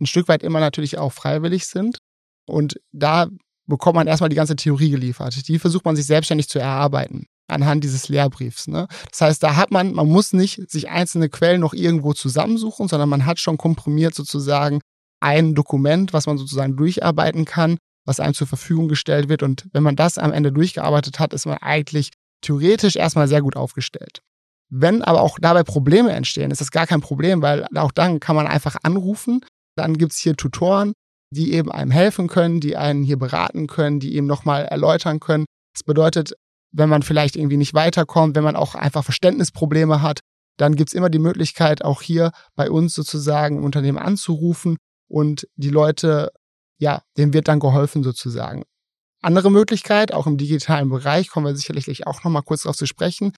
ein 0.00 0.06
Stück 0.06 0.28
weit 0.28 0.42
immer 0.42 0.60
natürlich 0.60 0.98
auch 0.98 1.12
freiwillig 1.12 1.66
sind. 1.66 1.97
Und 2.48 2.80
da 2.92 3.28
bekommt 3.66 3.96
man 3.96 4.06
erstmal 4.06 4.30
die 4.30 4.36
ganze 4.36 4.56
Theorie 4.56 4.90
geliefert. 4.90 5.46
Die 5.48 5.58
versucht 5.58 5.84
man 5.84 5.96
sich 5.96 6.06
selbstständig 6.06 6.48
zu 6.48 6.58
erarbeiten 6.58 7.26
anhand 7.48 7.82
dieses 7.82 8.08
Lehrbriefs. 8.08 8.68
Ne? 8.68 8.86
Das 9.10 9.20
heißt, 9.22 9.42
da 9.42 9.56
hat 9.56 9.70
man, 9.70 9.92
man 9.94 10.06
muss 10.06 10.32
nicht 10.32 10.70
sich 10.70 10.90
einzelne 10.90 11.28
Quellen 11.28 11.60
noch 11.60 11.74
irgendwo 11.74 12.12
zusammensuchen, 12.12 12.88
sondern 12.88 13.08
man 13.08 13.26
hat 13.26 13.40
schon 13.40 13.56
komprimiert 13.56 14.14
sozusagen 14.14 14.80
ein 15.20 15.54
Dokument, 15.54 16.12
was 16.12 16.26
man 16.26 16.38
sozusagen 16.38 16.76
durcharbeiten 16.76 17.44
kann, 17.44 17.78
was 18.06 18.20
einem 18.20 18.34
zur 18.34 18.46
Verfügung 18.46 18.88
gestellt 18.88 19.28
wird. 19.28 19.42
Und 19.42 19.66
wenn 19.72 19.82
man 19.82 19.96
das 19.96 20.18
am 20.18 20.32
Ende 20.32 20.52
durchgearbeitet 20.52 21.18
hat, 21.18 21.32
ist 21.32 21.46
man 21.46 21.58
eigentlich 21.58 22.10
theoretisch 22.42 22.96
erstmal 22.96 23.28
sehr 23.28 23.42
gut 23.42 23.56
aufgestellt. 23.56 24.20
Wenn 24.70 25.02
aber 25.02 25.22
auch 25.22 25.38
dabei 25.40 25.62
Probleme 25.62 26.12
entstehen, 26.12 26.50
ist 26.50 26.60
das 26.60 26.70
gar 26.70 26.86
kein 26.86 27.00
Problem, 27.00 27.42
weil 27.42 27.66
auch 27.74 27.90
dann 27.90 28.20
kann 28.20 28.36
man 28.36 28.46
einfach 28.46 28.76
anrufen. 28.82 29.40
Dann 29.76 29.96
gibt's 29.96 30.18
hier 30.18 30.36
Tutoren, 30.36 30.92
die 31.30 31.52
eben 31.52 31.70
einem 31.70 31.90
helfen 31.90 32.28
können, 32.28 32.60
die 32.60 32.76
einen 32.76 33.02
hier 33.02 33.18
beraten 33.18 33.66
können, 33.66 34.00
die 34.00 34.14
eben 34.14 34.26
nochmal 34.26 34.64
erläutern 34.64 35.20
können. 35.20 35.44
Das 35.74 35.82
bedeutet, 35.84 36.32
wenn 36.72 36.88
man 36.88 37.02
vielleicht 37.02 37.36
irgendwie 37.36 37.56
nicht 37.56 37.74
weiterkommt, 37.74 38.36
wenn 38.36 38.44
man 38.44 38.56
auch 38.56 38.74
einfach 38.74 39.04
Verständnisprobleme 39.04 40.02
hat, 40.02 40.20
dann 40.58 40.74
gibt's 40.74 40.92
immer 40.92 41.08
die 41.08 41.18
Möglichkeit, 41.18 41.84
auch 41.84 42.02
hier 42.02 42.32
bei 42.56 42.70
uns 42.70 42.94
sozusagen 42.94 43.58
im 43.58 43.64
Unternehmen 43.64 43.98
anzurufen 43.98 44.76
und 45.08 45.46
die 45.56 45.70
Leute, 45.70 46.32
ja, 46.78 47.02
denen 47.16 47.32
wird 47.32 47.48
dann 47.48 47.60
geholfen 47.60 48.02
sozusagen. 48.02 48.64
Andere 49.22 49.50
Möglichkeit, 49.50 50.12
auch 50.12 50.26
im 50.26 50.36
digitalen 50.36 50.88
Bereich, 50.88 51.28
kommen 51.28 51.46
wir 51.46 51.56
sicherlich 51.56 52.06
auch 52.06 52.22
nochmal 52.24 52.42
kurz 52.42 52.62
darauf 52.62 52.76
zu 52.76 52.86
sprechen, 52.86 53.32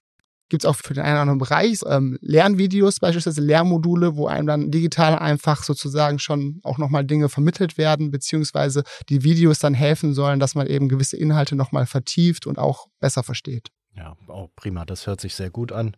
gibt 0.51 0.65
es 0.65 0.69
auch 0.69 0.75
für 0.75 0.93
den 0.93 1.03
einen 1.03 1.13
oder 1.13 1.21
anderen 1.21 1.39
Bereich 1.39 1.79
ähm, 1.87 2.17
Lernvideos, 2.21 2.99
beispielsweise 2.99 3.41
Lehrmodule, 3.41 4.17
wo 4.17 4.27
einem 4.27 4.47
dann 4.47 4.69
digital 4.69 5.17
einfach 5.17 5.63
sozusagen 5.63 6.19
schon 6.19 6.59
auch 6.63 6.77
nochmal 6.77 7.05
Dinge 7.05 7.29
vermittelt 7.29 7.77
werden, 7.77 8.11
beziehungsweise 8.11 8.83
die 9.07 9.23
Videos 9.23 9.59
dann 9.59 9.73
helfen 9.73 10.13
sollen, 10.13 10.41
dass 10.41 10.53
man 10.53 10.67
eben 10.67 10.89
gewisse 10.89 11.15
Inhalte 11.15 11.55
nochmal 11.55 11.85
vertieft 11.85 12.45
und 12.45 12.59
auch 12.59 12.87
besser 12.99 13.23
versteht. 13.23 13.69
Ja, 13.95 14.17
oh, 14.27 14.49
prima, 14.55 14.85
das 14.85 15.07
hört 15.07 15.21
sich 15.21 15.35
sehr 15.35 15.49
gut 15.49 15.71
an 15.71 15.95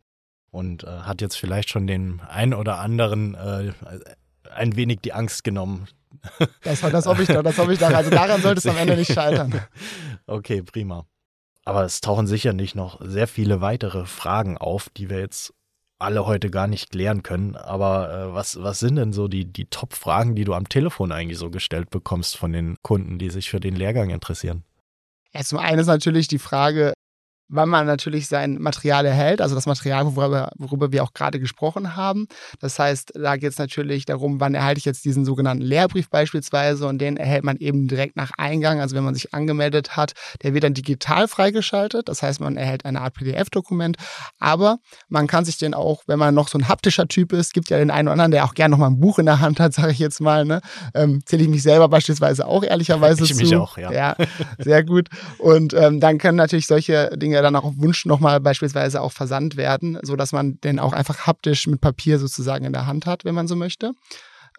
und 0.52 0.84
äh, 0.84 0.88
hat 0.88 1.22
jetzt 1.22 1.36
vielleicht 1.36 1.70
schon 1.70 1.88
den 1.88 2.22
einen 2.22 2.54
oder 2.54 2.78
anderen 2.78 3.34
äh, 3.34 3.72
ein 4.54 4.76
wenig 4.76 5.00
die 5.02 5.14
Angst 5.14 5.44
genommen. 5.44 5.88
Das, 6.64 6.82
das 6.82 7.08
hoffe 7.08 7.24
ich 7.24 7.28
doch, 7.28 7.42
das 7.42 7.58
hoffe 7.58 7.74
ich 7.74 7.80
doch. 7.80 7.92
Also 7.92 8.12
daran 8.12 8.40
sollte 8.40 8.60
es 8.60 8.68
am 8.68 8.78
Ende 8.78 8.96
nicht 8.96 9.12
scheitern. 9.12 9.62
Okay, 10.26 10.62
prima. 10.62 11.06
Aber 11.66 11.84
es 11.84 12.02
tauchen 12.02 12.28
sicher 12.28 12.54
nicht 12.54 12.76
noch 12.76 13.00
sehr 13.02 13.28
viele 13.28 13.62
weitere 13.62 14.06
Fragen 14.06 14.58
auf, 14.58 14.90
die 14.90 15.10
wir 15.10 15.20
jetzt 15.20 15.54
alle 16.00 16.26
heute 16.26 16.50
gar 16.50 16.68
nicht 16.68 16.92
klären 16.92 17.24
können. 17.24 17.56
Aber 17.56 18.12
äh, 18.12 18.34
was, 18.34 18.62
was 18.62 18.80
sind 18.80 18.98
denn 18.98 19.14
so 19.14 19.28
die, 19.28 19.46
die 19.46 19.66
Top-Fragen, 19.66 20.36
die 20.36 20.44
du 20.44 20.54
am 20.54 20.68
Telefon 20.68 21.12
eigentlich 21.12 21.38
so 21.38 21.50
gestellt 21.50 21.90
bekommst 21.90 22.38
von 22.38 22.52
den 22.52 22.76
Kunden, 22.82 23.20
die 23.20 23.30
sich 23.30 23.50
für 23.50 23.60
den 23.60 23.76
Lehrgang 23.76 24.10
interessieren? 24.10 24.64
Ja, 25.34 25.42
zum 25.42 25.60
einen 25.60 25.80
ist 25.80 25.88
natürlich 25.88 26.28
die 26.28 26.40
Frage, 26.40 26.94
wann 27.54 27.70
man 27.70 27.86
natürlich 27.86 28.28
sein 28.28 28.58
Material 28.60 29.06
erhält, 29.06 29.42
also 29.42 29.56
das 29.56 29.66
Material, 29.66 30.06
worüber, 30.06 30.52
worüber 30.58 30.92
wir 30.92 31.04
auch 31.04 31.14
gerade 31.14 31.40
gesprochen 31.40 31.96
haben. 31.96 32.28
Das 32.60 32.80
heißt, 32.80 33.14
da 33.16 33.38
geht 33.38 33.52
es 33.52 33.58
natürlich 33.58 34.06
darum, 34.06 34.40
wann 34.40 34.56
erhalte 34.56 34.80
ich 34.80 34.86
jetzt 34.86 35.06
diesen 35.06 35.24
sogenannten 35.24 35.64
Lehrbrief 35.64 36.10
beispielsweise 36.10 36.88
und 36.88 37.00
den 37.00 37.18
erhält 37.18 37.44
man 37.44 37.58
eben 37.58 37.88
direkt 37.88 38.16
nach 38.16 38.32
Eingang, 38.38 38.82
also 38.82 38.96
wenn 38.96 39.04
man 39.04 39.14
sich 39.14 39.34
angemeldet 39.34 39.96
hat, 39.96 40.14
der 40.42 40.54
wird 40.54 40.64
dann 40.64 40.74
digital 40.74 41.28
freigeschaltet, 41.28 42.10
das 42.10 42.24
heißt, 42.24 42.40
man 42.40 42.58
erhält 42.58 42.86
eine 42.86 43.02
Art 43.02 43.14
PDF-Dokument, 43.14 43.98
aber 44.40 44.80
man 45.08 45.28
kann 45.28 45.46
sich 45.46 45.58
den 45.58 45.74
auch, 45.74 46.04
wenn 46.08 46.20
man 46.20 46.34
noch 46.34 46.48
so 46.48 46.58
ein 46.58 46.68
haptischer 46.68 47.08
Typ 47.08 47.34
ist, 47.34 47.54
gibt 47.54 47.70
ja 47.70 47.78
den 47.78 47.92
einen 47.92 48.08
oder 48.08 48.14
anderen, 48.14 48.32
der 48.32 48.46
auch 48.46 48.56
gerne 48.56 48.72
noch 48.72 48.80
mal 48.80 48.88
ein 48.88 49.00
Buch 49.00 49.20
in 49.20 49.26
der 49.26 49.40
Hand 49.40 49.60
hat, 49.60 49.74
sage 49.74 49.92
ich 49.92 50.00
jetzt 50.00 50.22
mal, 50.22 50.46
ne? 50.46 50.62
ähm, 50.96 51.22
zähle 51.26 51.44
ich 51.44 51.50
mich 51.50 51.62
selber 51.62 51.88
beispielsweise 51.88 52.48
auch 52.48 52.64
ehrlicherweise 52.64 53.24
ich 53.24 53.36
zu. 53.36 53.42
Mich 53.44 53.56
auch, 53.56 53.78
ja. 53.78 53.92
ja 53.92 54.16
sehr 54.58 54.84
gut. 54.84 55.10
Und 55.38 55.74
ähm, 55.74 56.00
dann 56.00 56.18
können 56.18 56.38
natürlich 56.38 56.68
solche 56.68 57.12
Dinge 57.18 57.43
dann 57.44 57.56
auch 57.56 57.64
auf 57.64 57.78
Wunsch 57.78 58.06
nochmal 58.06 58.40
beispielsweise 58.40 59.02
auch 59.02 59.12
versandt 59.12 59.58
werden, 59.58 60.00
so 60.02 60.16
dass 60.16 60.32
man 60.32 60.60
den 60.62 60.80
auch 60.80 60.94
einfach 60.94 61.28
haptisch 61.28 61.68
mit 61.68 61.82
Papier 61.82 62.18
sozusagen 62.20 62.66
in 62.66 62.74
der 62.74 62.88
Hand 62.88 63.06
hat, 63.06 63.26
wenn 63.26 63.36
man 63.36 63.48
so 63.48 63.56
möchte. 63.56 63.92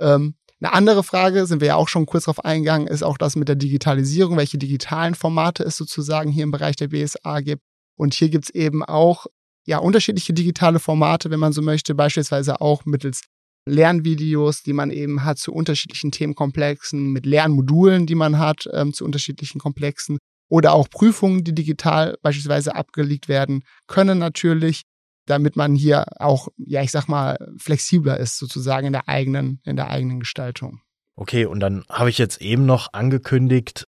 Ähm, 0.00 0.34
eine 0.60 0.72
andere 0.72 1.02
Frage, 1.02 1.46
sind 1.46 1.60
wir 1.60 1.68
ja 1.68 1.76
auch 1.76 1.88
schon 1.88 2.06
kurz 2.06 2.24
darauf 2.24 2.44
eingegangen, 2.44 2.86
ist 2.86 3.02
auch 3.02 3.18
das 3.18 3.36
mit 3.36 3.48
der 3.48 3.56
Digitalisierung, 3.56 4.36
welche 4.36 4.56
digitalen 4.56 5.14
Formate 5.14 5.62
es 5.64 5.76
sozusagen 5.76 6.30
hier 6.30 6.44
im 6.44 6.52
Bereich 6.52 6.76
der 6.76 6.88
BSA 6.88 7.40
gibt. 7.40 7.62
Und 7.96 8.14
hier 8.14 8.28
gibt 8.28 8.46
es 8.46 8.54
eben 8.54 8.82
auch 8.82 9.26
ja 9.66 9.78
unterschiedliche 9.78 10.32
digitale 10.32 10.78
Formate, 10.78 11.30
wenn 11.30 11.40
man 11.40 11.52
so 11.52 11.62
möchte, 11.62 11.94
beispielsweise 11.94 12.60
auch 12.60 12.84
mittels 12.84 13.22
Lernvideos, 13.66 14.62
die 14.62 14.72
man 14.72 14.90
eben 14.90 15.24
hat 15.24 15.38
zu 15.38 15.52
unterschiedlichen 15.52 16.12
Themenkomplexen, 16.12 17.12
mit 17.12 17.24
Lernmodulen, 17.26 18.06
die 18.06 18.14
man 18.14 18.38
hat 18.38 18.68
ähm, 18.72 18.92
zu 18.92 19.04
unterschiedlichen 19.04 19.58
Komplexen 19.58 20.18
oder 20.48 20.72
auch 20.72 20.88
Prüfungen, 20.88 21.44
die 21.44 21.54
digital 21.54 22.16
beispielsweise 22.22 22.74
abgelegt 22.74 23.28
werden 23.28 23.64
können 23.86 24.18
natürlich, 24.18 24.82
damit 25.26 25.56
man 25.56 25.74
hier 25.74 26.04
auch, 26.20 26.48
ja, 26.56 26.82
ich 26.82 26.90
sag 26.90 27.08
mal, 27.08 27.36
flexibler 27.58 28.18
ist 28.18 28.38
sozusagen 28.38 28.86
in 28.88 28.92
der 28.92 29.08
eigenen, 29.08 29.60
in 29.64 29.76
der 29.76 29.88
eigenen 29.88 30.20
Gestaltung. 30.20 30.80
Okay, 31.16 31.46
und 31.46 31.60
dann 31.60 31.84
habe 31.88 32.10
ich 32.10 32.18
jetzt 32.18 32.42
eben 32.42 32.66
noch 32.66 32.92
angekündigt, 32.92 33.86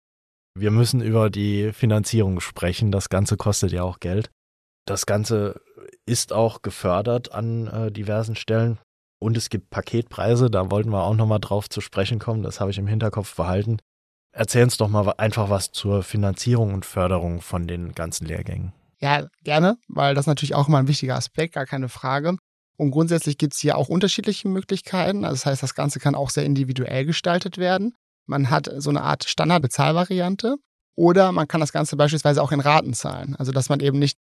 wir 0.56 0.72
müssen 0.72 1.02
über 1.02 1.30
die 1.30 1.72
Finanzierung 1.74 2.40
sprechen. 2.40 2.92
Das 2.92 3.10
Ganze 3.10 3.38
kostet 3.38 3.72
ja 3.72 3.84
auch 3.84 4.00
Geld. 4.00 4.30
Das 4.86 5.06
Ganze 5.06 5.62
ist 6.06 6.34
auch 6.34 6.62
gefördert 6.62 7.32
an 7.32 7.68
äh, 7.68 7.92
diversen 7.92 8.36
Stellen. 8.36 8.78
Und 9.20 9.38
es 9.38 9.50
gibt 9.50 9.70
Paketpreise, 9.70 10.52
da 10.52 10.70
wollten 10.70 10.92
wir 10.92 11.04
auch 11.04 11.16
nochmal 11.16 11.40
drauf 11.40 11.70
zu 11.70 11.80
sprechen 11.82 12.20
kommen. 12.20 12.44
Das 12.44 12.60
habe 12.60 12.72
ich 12.72 12.78
im 12.78 12.88
Hinterkopf 12.88 13.36
behalten. 13.36 13.78
Erzähl 14.34 14.64
uns 14.64 14.78
doch 14.78 14.90
mal 14.90 15.14
einfach 15.18 15.50
was 15.52 15.72
zur 15.72 16.02
Finanzierung 16.02 16.74
und 16.74 16.86
Förderung 16.86 17.42
von 17.42 17.68
den 17.68 17.94
ganzen 17.94 18.26
Lehrgängen. 18.26 18.74
Ja, 19.00 19.28
gerne, 19.44 19.78
weil 19.88 20.16
das 20.16 20.26
natürlich 20.26 20.56
auch 20.56 20.68
immer 20.68 20.80
ein 20.80 20.88
wichtiger 20.88 21.16
Aspekt, 21.16 21.54
gar 21.54 21.68
keine 21.68 21.88
Frage. 21.88 22.36
Und 22.76 22.92
grundsätzlich 22.92 23.38
gibt 23.38 23.54
es 23.54 23.60
hier 23.60 23.78
auch 23.78 23.90
unterschiedliche 23.90 24.48
Möglichkeiten. 24.48 25.24
Also 25.24 25.36
das 25.36 25.46
heißt, 25.46 25.64
das 25.64 25.76
Ganze 25.76 26.00
kann 26.00 26.16
auch 26.16 26.32
sehr 26.32 26.46
individuell 26.46 27.06
gestaltet 27.06 27.60
werden. 27.60 27.94
Man 28.26 28.50
hat 28.50 28.72
so 28.78 28.90
eine 28.90 29.04
Art 29.04 29.26
Standardbezahlvariante 29.26 30.56
oder 30.96 31.32
man 31.32 31.48
kann 31.48 31.62
das 31.62 31.72
Ganze 31.72 31.96
beispielsweise 31.96 32.42
auch 32.42 32.52
in 32.52 32.60
Raten 32.60 32.94
zahlen. 32.94 33.36
Also 33.36 33.52
dass 33.52 33.70
man 33.70 33.80
eben 33.82 34.00
nicht 34.00 34.18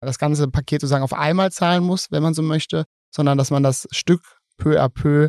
das 0.00 0.18
ganze 0.18 0.48
Paket 0.48 0.80
sozusagen 0.80 1.04
auf 1.04 1.14
einmal 1.14 1.52
zahlen 1.52 1.84
muss, 1.84 2.10
wenn 2.10 2.22
man 2.22 2.34
so 2.34 2.42
möchte, 2.42 2.84
sondern 3.10 3.38
dass 3.38 3.50
man 3.50 3.62
das 3.62 3.86
Stück 3.92 4.22
peu 4.56 4.80
à 4.80 4.88
peu 4.88 5.28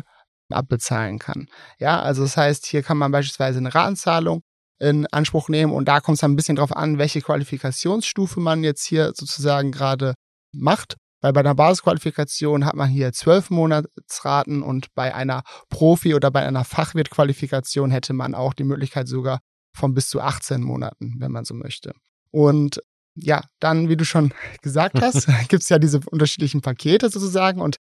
abbezahlen 0.50 1.18
kann. 1.18 1.48
Ja, 1.78 2.00
also 2.00 2.22
das 2.22 2.36
heißt, 2.36 2.66
hier 2.66 2.82
kann 2.82 2.98
man 2.98 3.12
beispielsweise 3.12 3.58
eine 3.58 3.74
Ratenzahlung 3.74 4.42
in 4.78 5.06
Anspruch 5.06 5.48
nehmen 5.48 5.72
und 5.72 5.86
da 5.86 6.00
kommt 6.00 6.16
es 6.16 6.20
dann 6.20 6.32
ein 6.32 6.36
bisschen 6.36 6.56
drauf 6.56 6.76
an, 6.76 6.98
welche 6.98 7.20
Qualifikationsstufe 7.20 8.40
man 8.40 8.62
jetzt 8.62 8.84
hier 8.84 9.12
sozusagen 9.14 9.72
gerade 9.72 10.14
macht. 10.52 10.96
Weil 11.22 11.32
bei 11.32 11.40
einer 11.40 11.54
Basisqualifikation 11.54 12.66
hat 12.66 12.74
man 12.74 12.90
hier 12.90 13.12
zwölf 13.12 13.48
Monatsraten 13.50 14.62
und 14.62 14.94
bei 14.94 15.14
einer 15.14 15.42
Profi- 15.70 16.14
oder 16.14 16.30
bei 16.30 16.46
einer 16.46 16.64
Fachwirtqualifikation 16.64 17.90
hätte 17.90 18.12
man 18.12 18.34
auch 18.34 18.52
die 18.52 18.64
Möglichkeit 18.64 19.08
sogar 19.08 19.40
von 19.74 19.94
bis 19.94 20.08
zu 20.08 20.20
18 20.20 20.62
Monaten, 20.62 21.14
wenn 21.18 21.32
man 21.32 21.44
so 21.44 21.54
möchte. 21.54 21.94
Und 22.30 22.80
ja, 23.14 23.42
dann, 23.60 23.88
wie 23.88 23.96
du 23.96 24.04
schon 24.04 24.32
gesagt 24.62 25.00
hast, 25.00 25.26
gibt 25.48 25.62
es 25.62 25.68
ja 25.68 25.78
diese 25.78 26.00
unterschiedlichen 26.10 26.60
Pakete 26.60 27.08
sozusagen 27.08 27.60
und 27.60 27.76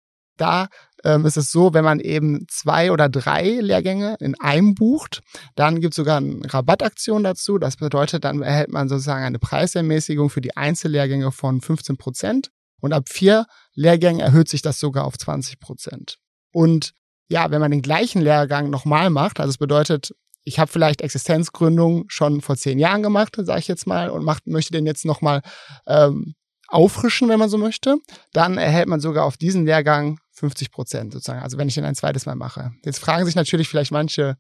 da 0.41 0.69
ähm, 1.05 1.25
ist 1.25 1.37
es 1.37 1.51
so, 1.51 1.75
wenn 1.75 1.85
man 1.85 2.01
eben 2.01 2.47
zwei 2.49 2.93
oder 2.93 3.09
drei 3.09 3.59
Lehrgänge 3.61 4.17
in 4.21 4.39
einem 4.41 4.75
bucht, 4.75 5.21
dann 5.55 5.81
gibt 5.81 5.93
es 5.93 5.97
sogar 5.97 6.19
eine 6.19 6.41
Rabattaktion 6.53 7.25
dazu. 7.25 7.59
Das 7.59 7.77
bedeutet, 7.77 8.25
dann 8.25 8.43
erhält 8.43 8.71
man 8.71 8.89
sozusagen 8.89 9.25
eine 9.25 9.39
Preisermäßigung 9.39 10.31
für 10.31 10.41
die 10.41 10.57
Einzellehrgänge 10.57 11.33
von 11.33 11.61
15 11.61 11.97
Prozent. 11.97 12.51
Und 12.81 12.93
ab 12.93 13.09
vier 13.09 13.47
Lehrgängen 13.75 14.21
erhöht 14.21 14.49
sich 14.49 14.63
das 14.63 14.79
sogar 14.79 15.05
auf 15.05 15.19
20 15.19 15.61
Prozent. 15.61 16.19
Und 16.53 16.93
ja, 17.29 17.51
wenn 17.51 17.61
man 17.61 17.71
den 17.71 17.83
gleichen 17.83 18.23
Lehrgang 18.23 18.71
nochmal 18.71 19.11
macht, 19.11 19.39
also 19.39 19.51
es 19.51 19.59
bedeutet, 19.59 20.13
ich 20.43 20.59
habe 20.59 20.71
vielleicht 20.71 21.03
Existenzgründung 21.03 22.05
schon 22.09 22.41
vor 22.41 22.57
zehn 22.57 22.79
Jahren 22.79 23.03
gemacht, 23.03 23.37
sage 23.39 23.61
ich 23.61 23.69
jetzt 23.69 23.87
mal, 23.87 24.11
und 24.11 24.25
macht, 24.25 24.47
möchte 24.47 24.73
den 24.73 24.87
jetzt 24.87 25.05
nochmal 25.05 25.43
ähm, 25.87 26.35
auffrischen, 26.71 27.29
wenn 27.29 27.39
man 27.39 27.51
so 27.51 27.59
möchte, 27.59 27.99
dann 28.33 28.57
erhält 28.57 28.89
man 28.89 29.01
sogar 29.01 29.25
auf 29.25 29.37
diesen 29.37 29.67
Lehrgang 29.67 30.19
50 30.41 30.71
Prozent 30.71 31.13
sozusagen. 31.13 31.43
Also 31.43 31.59
wenn 31.59 31.69
ich 31.69 31.75
den 31.75 31.85
ein 31.85 31.95
zweites 31.95 32.27
Mal 32.27 32.35
mache. 32.35 32.73
Jetzt 32.85 32.99
fragen 32.99 33.25
sich 33.25 33.35
natürlich 33.35 33.69
vielleicht 33.69 33.93
manche, 33.93 34.37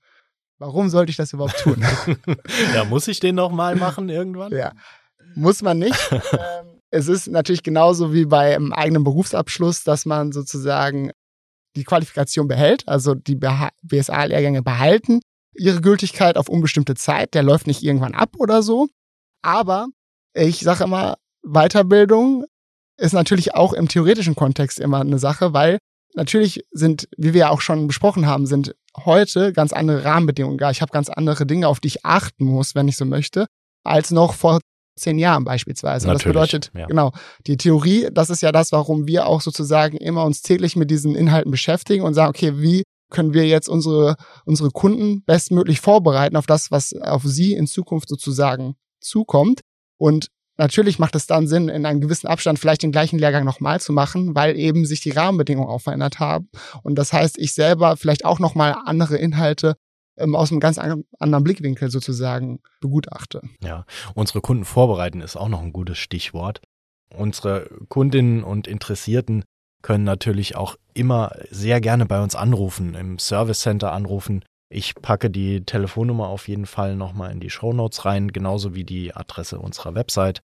warum 0.59 0.89
sollte 0.89 1.11
ich 1.11 1.17
das 1.17 1.33
überhaupt 1.33 1.59
tun? 1.59 1.85
ja, 2.75 2.85
muss 2.85 3.09
ich 3.09 3.21
den 3.21 3.37
noch 3.37 3.51
mal 3.51 3.77
machen 3.77 4.09
irgendwann? 4.09 4.53
Ja, 4.53 4.73
muss 5.35 5.63
man 5.63 5.79
nicht. 5.79 5.99
ähm, 6.13 6.81
es 6.91 7.09
ist 7.09 7.29
natürlich 7.29 7.63
genauso 7.63 8.13
wie 8.13 8.25
bei 8.25 8.57
einem 8.57 8.73
eigenen 8.73 9.05
Berufsabschluss, 9.05 9.85
dass 9.85 10.07
man 10.07 10.33
sozusagen 10.33 11.13
die 11.77 11.85
Qualifikation 11.85 12.49
behält, 12.49 12.89
also 12.89 13.15
die 13.15 13.37
BSA-Lehrgänge 13.37 14.63
behalten 14.63 15.21
ihre 15.55 15.81
Gültigkeit 15.81 16.37
auf 16.37 16.49
unbestimmte 16.49 16.95
Zeit. 16.95 17.35
Der 17.35 17.43
läuft 17.43 17.67
nicht 17.67 17.83
irgendwann 17.83 18.15
ab 18.15 18.37
oder 18.39 18.63
so. 18.63 18.89
Aber 19.43 19.89
ich 20.35 20.61
sage 20.61 20.85
immer, 20.85 21.17
Weiterbildung 21.43 22.45
ist 22.97 23.13
natürlich 23.13 23.55
auch 23.55 23.73
im 23.73 23.89
theoretischen 23.89 24.37
Kontext 24.37 24.79
immer 24.79 25.01
eine 25.01 25.19
Sache, 25.19 25.53
weil 25.53 25.79
natürlich 26.15 26.65
sind, 26.73 27.09
wie 27.17 27.35
wir 27.35 27.41
ja 27.41 27.51
auch 27.51 27.61
schon 27.61 27.87
besprochen 27.87 28.27
haben, 28.27 28.47
sind 28.47 28.75
heute 29.05 29.53
ganz 29.53 29.73
andere 29.73 30.05
Rahmenbedingungen 30.05 30.59
da. 30.59 30.71
Ich 30.71 30.83
habe 30.83 30.93
ganz 30.93 31.09
andere 31.09 31.47
Dinge, 31.47 31.69
auf 31.69 31.81
die 31.81 31.89
ich 31.89 32.05
achten 32.05 32.45
muss, 32.45 32.75
wenn 32.75 32.89
ich 32.89 32.97
so 32.97 33.05
möchte, 33.05 33.47
als 33.85 34.11
noch 34.11 34.35
vor 34.35 34.61
zehn 34.97 35.19
Jahren 35.19 35.45
beispielsweise. 35.45 36.07
Natürlich, 36.07 36.25
das 36.25 36.33
bedeutet, 36.33 36.73
ja. 36.75 36.87
genau, 36.87 37.13
die 37.47 37.57
Theorie, 37.57 38.09
das 38.13 38.31
ist 38.31 38.43
ja 38.43 38.53
das, 38.53 38.73
warum 38.73 39.07
wir 39.07 39.27
auch 39.27 39.41
sozusagen 39.41 39.97
immer 39.97 40.25
uns 40.25 40.43
täglich 40.43 40.77
mit 40.77 40.91
diesen 40.91 41.15
Inhalten 41.15 41.51
beschäftigen 41.51 42.05
und 42.05 42.15
sagen, 42.15 42.31
okay, 42.31 42.61
wie 42.61 42.83
können 43.11 43.35
wir 43.35 43.47
jetzt 43.47 43.69
unsere, 43.69 44.17
unsere 44.45 44.71
Kunden 44.71 45.25
bestmöglich 45.25 45.81
vorbereiten 45.81 46.37
auf 46.37 46.47
das, 46.47 46.71
was 46.71 46.95
auf 46.95 47.23
sie 47.25 47.55
in 47.55 47.67
Zukunft 47.67 48.09
sozusagen 48.09 48.77
zukommt. 49.01 49.61
Und 49.99 50.29
natürlich 50.61 50.99
macht 50.99 51.17
es 51.17 51.27
dann 51.27 51.49
Sinn, 51.49 51.69
in 51.69 51.87
einem 51.87 52.01
gewissen 52.01 52.29
Abstand 52.29 52.59
vielleicht 52.59 52.83
den 52.83 52.93
gleichen 52.93 53.19
Lehrgang 53.19 53.45
nochmal 53.45 53.81
zu 53.81 53.93
machen, 53.93 54.35
weil 54.35 54.57
eben 54.57 54.85
sich 54.85 55.01
die 55.01 55.11
Rahmenbedingungen 55.11 55.71
auch 55.71 55.81
verändert 55.81 56.21
haben. 56.21 56.49
Und 56.83 56.97
das 56.97 57.13
heißt, 57.13 57.39
ich 57.39 57.55
selber 57.55 57.97
vielleicht 57.97 58.25
auch 58.25 58.39
nochmal 58.39 58.77
andere 58.85 59.17
Inhalte 59.17 59.77
ähm, 60.19 60.37
aus 60.37 60.53
einem 60.53 60.61
ganz 60.61 60.79
anderen 60.79 61.45
Blickwinkel 61.45 61.91
sozusagen 61.91 62.61
begutachte. 62.81 63.41
Ja, 63.65 63.87
unsere 64.15 64.41
Kunden 64.41 64.65
vorbereiten 64.65 65.23
ist 65.23 65.37
auch 65.37 65.49
noch 65.49 65.63
ein 65.63 65.73
gutes 65.73 65.99
Stichwort. 65.99 66.61
Unsere 67.15 67.69
Kundinnen 67.89 68.45
und 68.45 68.69
Interessierten 68.69 69.45
können 69.83 70.05
natürlich 70.05 70.57
auch 70.57 70.77
immer 70.93 71.33
sehr 71.51 71.81
gerne 71.81 72.05
bei 72.05 72.23
uns 72.23 72.37
anrufen, 72.37 72.95
im 72.95 73.19
Service 73.19 73.61
Center 73.61 73.93
anrufen. 73.93 74.45
Ich 74.69 74.95
packe 74.95 75.31
die 75.31 75.65
Telefonnummer 75.65 76.29
auf 76.29 76.47
jeden 76.47 76.67
Fall 76.67 76.95
nochmal 76.95 77.33
in 77.33 77.41
die 77.41 77.51
Show 77.51 77.73
Notes 77.73 78.05
rein, 78.05 78.31
genauso 78.31 78.75
wie 78.75 78.85
die 78.85 79.15
Adresse 79.15 79.59
unserer 79.59 79.95
Website, 79.95 80.43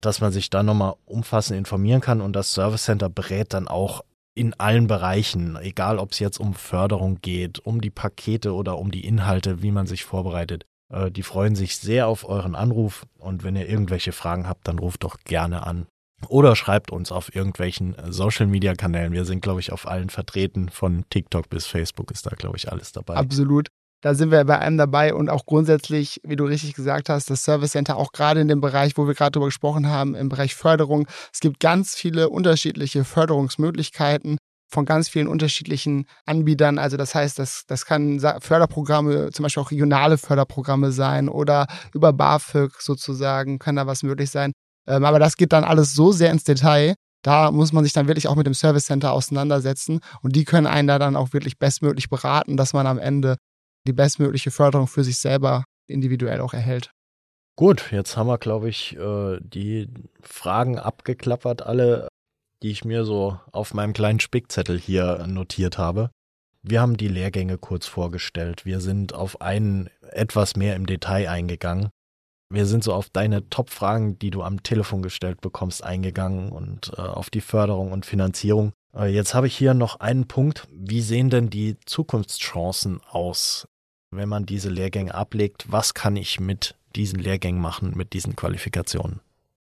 dass 0.00 0.20
man 0.20 0.32
sich 0.32 0.50
da 0.50 0.62
nochmal 0.62 0.94
umfassend 1.04 1.58
informieren 1.58 2.00
kann 2.00 2.20
und 2.20 2.34
das 2.34 2.52
Service 2.52 2.84
Center 2.84 3.08
berät 3.08 3.54
dann 3.54 3.68
auch 3.68 4.02
in 4.34 4.52
allen 4.54 4.86
Bereichen, 4.86 5.56
egal 5.56 5.98
ob 5.98 6.12
es 6.12 6.18
jetzt 6.18 6.38
um 6.38 6.54
Förderung 6.54 7.20
geht, 7.22 7.58
um 7.60 7.80
die 7.80 7.90
Pakete 7.90 8.52
oder 8.54 8.78
um 8.78 8.90
die 8.90 9.06
Inhalte, 9.06 9.62
wie 9.62 9.70
man 9.70 9.86
sich 9.86 10.04
vorbereitet. 10.04 10.66
Äh, 10.92 11.10
die 11.10 11.22
freuen 11.22 11.56
sich 11.56 11.78
sehr 11.78 12.06
auf 12.06 12.28
euren 12.28 12.54
Anruf 12.54 13.06
und 13.18 13.44
wenn 13.44 13.56
ihr 13.56 13.68
irgendwelche 13.68 14.12
Fragen 14.12 14.46
habt, 14.46 14.68
dann 14.68 14.78
ruft 14.78 15.04
doch 15.04 15.18
gerne 15.24 15.66
an. 15.66 15.86
Oder 16.28 16.56
schreibt 16.56 16.90
uns 16.90 17.12
auf 17.12 17.34
irgendwelchen 17.34 17.94
äh, 17.94 18.12
Social-Media-Kanälen. 18.12 19.12
Wir 19.12 19.24
sind, 19.24 19.40
glaube 19.40 19.60
ich, 19.60 19.72
auf 19.72 19.86
allen 19.86 20.10
vertreten. 20.10 20.68
Von 20.70 21.04
TikTok 21.10 21.48
bis 21.48 21.66
Facebook 21.66 22.10
ist 22.10 22.26
da, 22.26 22.30
glaube 22.30 22.56
ich, 22.56 22.70
alles 22.70 22.92
dabei. 22.92 23.16
Absolut. 23.16 23.68
Da 24.06 24.14
sind 24.14 24.30
wir 24.30 24.44
bei 24.44 24.60
einem 24.60 24.76
dabei 24.76 25.12
und 25.14 25.28
auch 25.28 25.46
grundsätzlich, 25.46 26.20
wie 26.22 26.36
du 26.36 26.44
richtig 26.44 26.74
gesagt 26.74 27.08
hast, 27.08 27.28
das 27.28 27.42
Service 27.42 27.72
Center 27.72 27.96
auch 27.96 28.12
gerade 28.12 28.40
in 28.40 28.46
dem 28.46 28.60
Bereich, 28.60 28.96
wo 28.96 29.08
wir 29.08 29.14
gerade 29.14 29.32
drüber 29.32 29.46
gesprochen 29.46 29.88
haben, 29.88 30.14
im 30.14 30.28
Bereich 30.28 30.54
Förderung. 30.54 31.08
Es 31.32 31.40
gibt 31.40 31.58
ganz 31.58 31.96
viele 31.96 32.28
unterschiedliche 32.28 33.02
Förderungsmöglichkeiten 33.02 34.38
von 34.68 34.84
ganz 34.84 35.08
vielen 35.08 35.26
unterschiedlichen 35.26 36.06
Anbietern. 36.24 36.78
Also 36.78 36.96
das 36.96 37.16
heißt, 37.16 37.36
das, 37.40 37.64
das 37.66 37.84
kann 37.84 38.20
Förderprogramme, 38.20 39.32
zum 39.32 39.42
Beispiel 39.42 39.60
auch 39.64 39.72
regionale 39.72 40.18
Förderprogramme 40.18 40.92
sein 40.92 41.28
oder 41.28 41.66
über 41.92 42.12
BAföG 42.12 42.80
sozusagen 42.80 43.58
kann 43.58 43.74
da 43.74 43.88
was 43.88 44.04
möglich 44.04 44.30
sein. 44.30 44.52
Ähm, 44.86 45.04
aber 45.04 45.18
das 45.18 45.36
geht 45.36 45.52
dann 45.52 45.64
alles 45.64 45.94
so 45.94 46.12
sehr 46.12 46.30
ins 46.30 46.44
Detail. 46.44 46.94
Da 47.24 47.50
muss 47.50 47.72
man 47.72 47.82
sich 47.82 47.92
dann 47.92 48.06
wirklich 48.06 48.28
auch 48.28 48.36
mit 48.36 48.46
dem 48.46 48.54
Service 48.54 48.84
Center 48.84 49.10
auseinandersetzen 49.10 49.98
und 50.22 50.36
die 50.36 50.44
können 50.44 50.68
einen 50.68 50.86
da 50.86 51.00
dann 51.00 51.16
auch 51.16 51.32
wirklich 51.32 51.58
bestmöglich 51.58 52.08
beraten, 52.08 52.56
dass 52.56 52.72
man 52.72 52.86
am 52.86 53.00
Ende 53.00 53.34
die 53.86 53.94
bestmögliche 53.94 54.50
Förderung 54.50 54.86
für 54.86 55.04
sich 55.04 55.16
selber 55.18 55.64
individuell 55.86 56.40
auch 56.40 56.52
erhält. 56.52 56.90
Gut, 57.56 57.90
jetzt 57.90 58.18
haben 58.18 58.26
wir, 58.26 58.36
glaube 58.36 58.68
ich, 58.68 58.96
äh, 58.96 59.38
die 59.40 59.88
Fragen 60.20 60.78
abgeklappert, 60.78 61.62
alle, 61.62 62.08
die 62.62 62.70
ich 62.70 62.84
mir 62.84 63.04
so 63.06 63.40
auf 63.50 63.72
meinem 63.72 63.94
kleinen 63.94 64.20
Spickzettel 64.20 64.78
hier 64.78 65.26
notiert 65.26 65.78
habe. 65.78 66.10
Wir 66.62 66.80
haben 66.82 66.96
die 66.96 67.08
Lehrgänge 67.08 67.56
kurz 67.58 67.86
vorgestellt. 67.86 68.66
Wir 68.66 68.80
sind 68.80 69.14
auf 69.14 69.40
einen 69.40 69.88
etwas 70.02 70.56
mehr 70.56 70.76
im 70.76 70.84
Detail 70.84 71.30
eingegangen. 71.30 71.88
Wir 72.50 72.66
sind 72.66 72.84
so 72.84 72.92
auf 72.92 73.08
deine 73.08 73.48
Top-Fragen, 73.48 74.18
die 74.18 74.30
du 74.30 74.42
am 74.42 74.62
Telefon 74.62 75.02
gestellt 75.02 75.40
bekommst, 75.40 75.82
eingegangen 75.82 76.50
und 76.50 76.92
äh, 76.96 77.00
auf 77.00 77.30
die 77.30 77.40
Förderung 77.40 77.90
und 77.92 78.04
Finanzierung. 78.06 78.72
Äh, 78.94 79.06
jetzt 79.06 79.34
habe 79.34 79.46
ich 79.46 79.56
hier 79.56 79.74
noch 79.74 80.00
einen 80.00 80.28
Punkt. 80.28 80.68
Wie 80.72 81.00
sehen 81.00 81.30
denn 81.30 81.50
die 81.50 81.76
Zukunftschancen 81.86 83.00
aus, 83.08 83.66
wenn 84.16 84.28
man 84.28 84.46
diese 84.46 84.68
Lehrgänge 84.68 85.14
ablegt? 85.14 85.66
Was 85.70 85.94
kann 85.94 86.16
ich 86.16 86.40
mit 86.40 86.74
diesen 86.94 87.18
Lehrgängen 87.18 87.60
machen, 87.60 87.92
mit 87.96 88.12
diesen 88.12 88.36
Qualifikationen? 88.36 89.20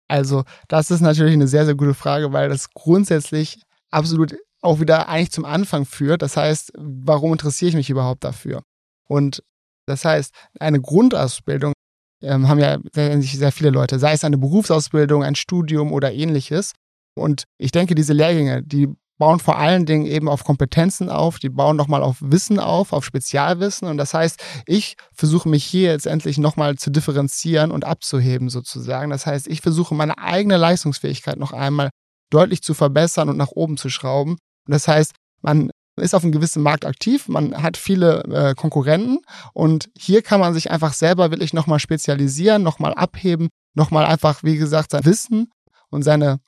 Also, 0.08 0.44
das 0.68 0.90
ist 0.90 1.02
natürlich 1.02 1.34
eine 1.34 1.48
sehr, 1.48 1.66
sehr 1.66 1.76
gute 1.76 1.94
Frage, 1.94 2.34
weil 2.34 2.50
das 2.50 2.72
grundsätzlich 2.72 3.62
absolut 3.92 4.36
auch 4.62 4.80
wieder 4.80 5.08
eigentlich 5.08 5.32
zum 5.32 5.46
Anfang 5.46 5.86
führt. 5.86 6.22
Das 6.22 6.36
heißt, 6.36 6.74
warum 6.76 7.32
interessiere 7.32 7.70
ich 7.70 7.76
mich 7.76 7.90
überhaupt 7.90 8.24
dafür? 8.24 8.64
Und 9.08 9.44
das 9.86 10.06
heißt, 10.06 10.34
eine 10.60 10.82
Grundausbildung 10.82 11.74
ähm, 12.22 12.48
haben 12.48 12.60
ja 12.60 12.78
sehr, 12.94 13.22
sehr 13.22 13.52
viele 13.52 13.70
Leute, 13.70 14.00
sei 14.00 14.14
es 14.14 14.24
eine 14.24 14.38
Berufsausbildung, 14.38 15.24
ein 15.24 15.36
Studium 15.36 15.94
oder 15.94 16.12
ähnliches. 16.12 16.74
Und 17.16 17.46
ich 17.58 17.72
denke, 17.72 17.96
diese 17.96 18.14
Lehrgänge, 18.14 18.64
die 18.64 18.90
bauen 19.20 19.40
vor 19.40 19.60
allen 19.60 19.86
Dingen 19.86 20.08
eben 20.08 20.28
auf 20.28 20.44
Kompetenzen 20.44 21.10
auf, 21.10 21.38
die 21.38 21.50
bauen 21.50 21.76
nochmal 21.76 22.02
auf 22.02 22.18
Wissen 22.22 22.60
auf, 22.60 22.94
auf 22.94 23.06
Spezialwissen. 23.06 23.88
Und 23.88 23.98
das 23.98 24.16
heißt, 24.16 24.42
ich 24.66 24.96
versuche 25.14 25.48
mich 25.48 25.64
hier 25.64 25.92
jetzt 25.92 26.08
endlich 26.08 26.40
nochmal 26.40 26.78
zu 26.78 26.90
differenzieren 26.90 27.70
und 27.70 27.86
abzuheben 27.86 28.50
sozusagen. 28.50 29.12
Das 29.12 29.28
heißt, 29.28 29.48
ich 29.48 29.62
versuche 29.62 29.94
meine 29.94 30.18
eigene 30.18 30.58
Leistungsfähigkeit 30.58 31.38
noch 31.38 31.54
einmal 31.54 31.90
deutlich 32.32 32.64
zu 32.64 32.74
verbessern 32.74 33.30
und 33.30 33.38
nach 33.38 33.52
oben 33.52 33.78
zu 33.78 33.90
schrauben. 33.90 34.32
Und 34.32 34.74
das 34.74 34.88
heißt, 34.88 35.14
man 35.42 35.70
ist 35.98 36.16
auf 36.16 36.24
einem 36.24 36.32
gewissen 36.32 36.64
Markt 36.64 36.86
aktiv, 36.86 37.28
man 37.28 37.62
hat 37.62 37.76
viele 37.78 38.24
äh, 38.24 38.56
Konkurrenten 38.56 39.20
und 39.54 39.90
hier 39.98 40.22
kann 40.22 40.40
man 40.40 40.54
sich 40.54 40.72
einfach 40.72 40.94
selber 40.94 41.30
wirklich 41.30 41.54
nochmal 41.54 41.80
spezialisieren, 41.80 42.64
nochmal 42.64 42.94
abheben, 42.94 43.50
nochmal 43.74 44.06
einfach, 44.06 44.44
wie 44.44 44.56
gesagt, 44.56 44.92
sein 44.92 45.04
Wissen 45.04 45.52
und 45.90 46.04
seine, 46.04 46.40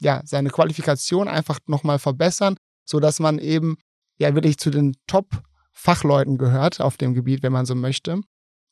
ja, 0.00 0.22
seine 0.24 0.50
Qualifikation 0.50 1.28
einfach 1.28 1.58
nochmal 1.66 1.98
verbessern, 1.98 2.56
sodass 2.84 3.20
man 3.20 3.38
eben 3.38 3.76
ja 4.18 4.34
wirklich 4.34 4.58
zu 4.58 4.70
den 4.70 4.94
Top-Fachleuten 5.06 6.38
gehört 6.38 6.80
auf 6.80 6.96
dem 6.96 7.14
Gebiet, 7.14 7.42
wenn 7.42 7.52
man 7.52 7.66
so 7.66 7.74
möchte. 7.74 8.20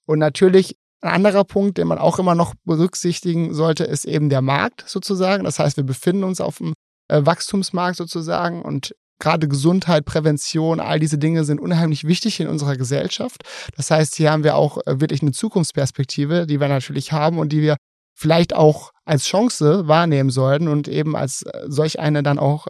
Und 0.07 0.19
natürlich 0.19 0.77
ein 1.03 1.11
anderer 1.11 1.45
Punkt, 1.45 1.79
den 1.79 1.89
man 1.89 1.99
auch 1.99 2.19
immer 2.19 2.35
noch 2.35 2.55
berücksichtigen 2.65 3.55
sollte, 3.55 3.85
ist 3.85 4.05
eben 4.05 4.29
der 4.29 4.43
Markt 4.43 4.85
sozusagen. 4.87 5.45
Das 5.45 5.59
heißt, 5.59 5.77
wir 5.77 5.85
befinden 5.85 6.25
uns 6.25 6.41
auf 6.41 6.59
dem 6.59 6.73
äh, 7.09 7.25
Wachstumsmarkt 7.25 7.97
sozusagen 7.97 8.63
und 8.63 8.95
gerade 9.19 9.49
Gesundheit, 9.49 10.05
Prävention, 10.05 10.81
all 10.81 10.99
diese 10.99 11.19
Dinge 11.19 11.45
sind 11.45 11.61
unheimlich 11.61 12.05
wichtig 12.05 12.41
in 12.41 12.49
unserer 12.49 12.77
Gesellschaft. 12.77 13.43
Das 13.77 13.91
heißt, 13.91 14.17
hier 14.17 14.31
haben 14.31 14.45
wir 14.45 14.57
auch 14.57 14.79
äh, 14.87 15.01
wirklich 15.01 15.23
eine 15.23 15.33
Zukunftsperspektive, 15.33 16.47
die 16.47 16.61
wir 16.61 16.69
natürlich 16.69 17.13
haben 17.13 17.39
und 17.39 17.51
die 17.51 17.63
wir 17.63 17.77
vielleicht 18.15 18.55
auch 18.55 18.93
als 19.07 19.25
Chance 19.25 19.89
wahrnehmen 19.89 20.31
sollten 20.31 20.69
und 20.69 20.89
eben 20.89 21.17
als 21.17 21.43
äh, 21.43 21.65
solch 21.69 21.99
eine 21.99 22.23
dann 22.23 22.39
auch 22.39 22.67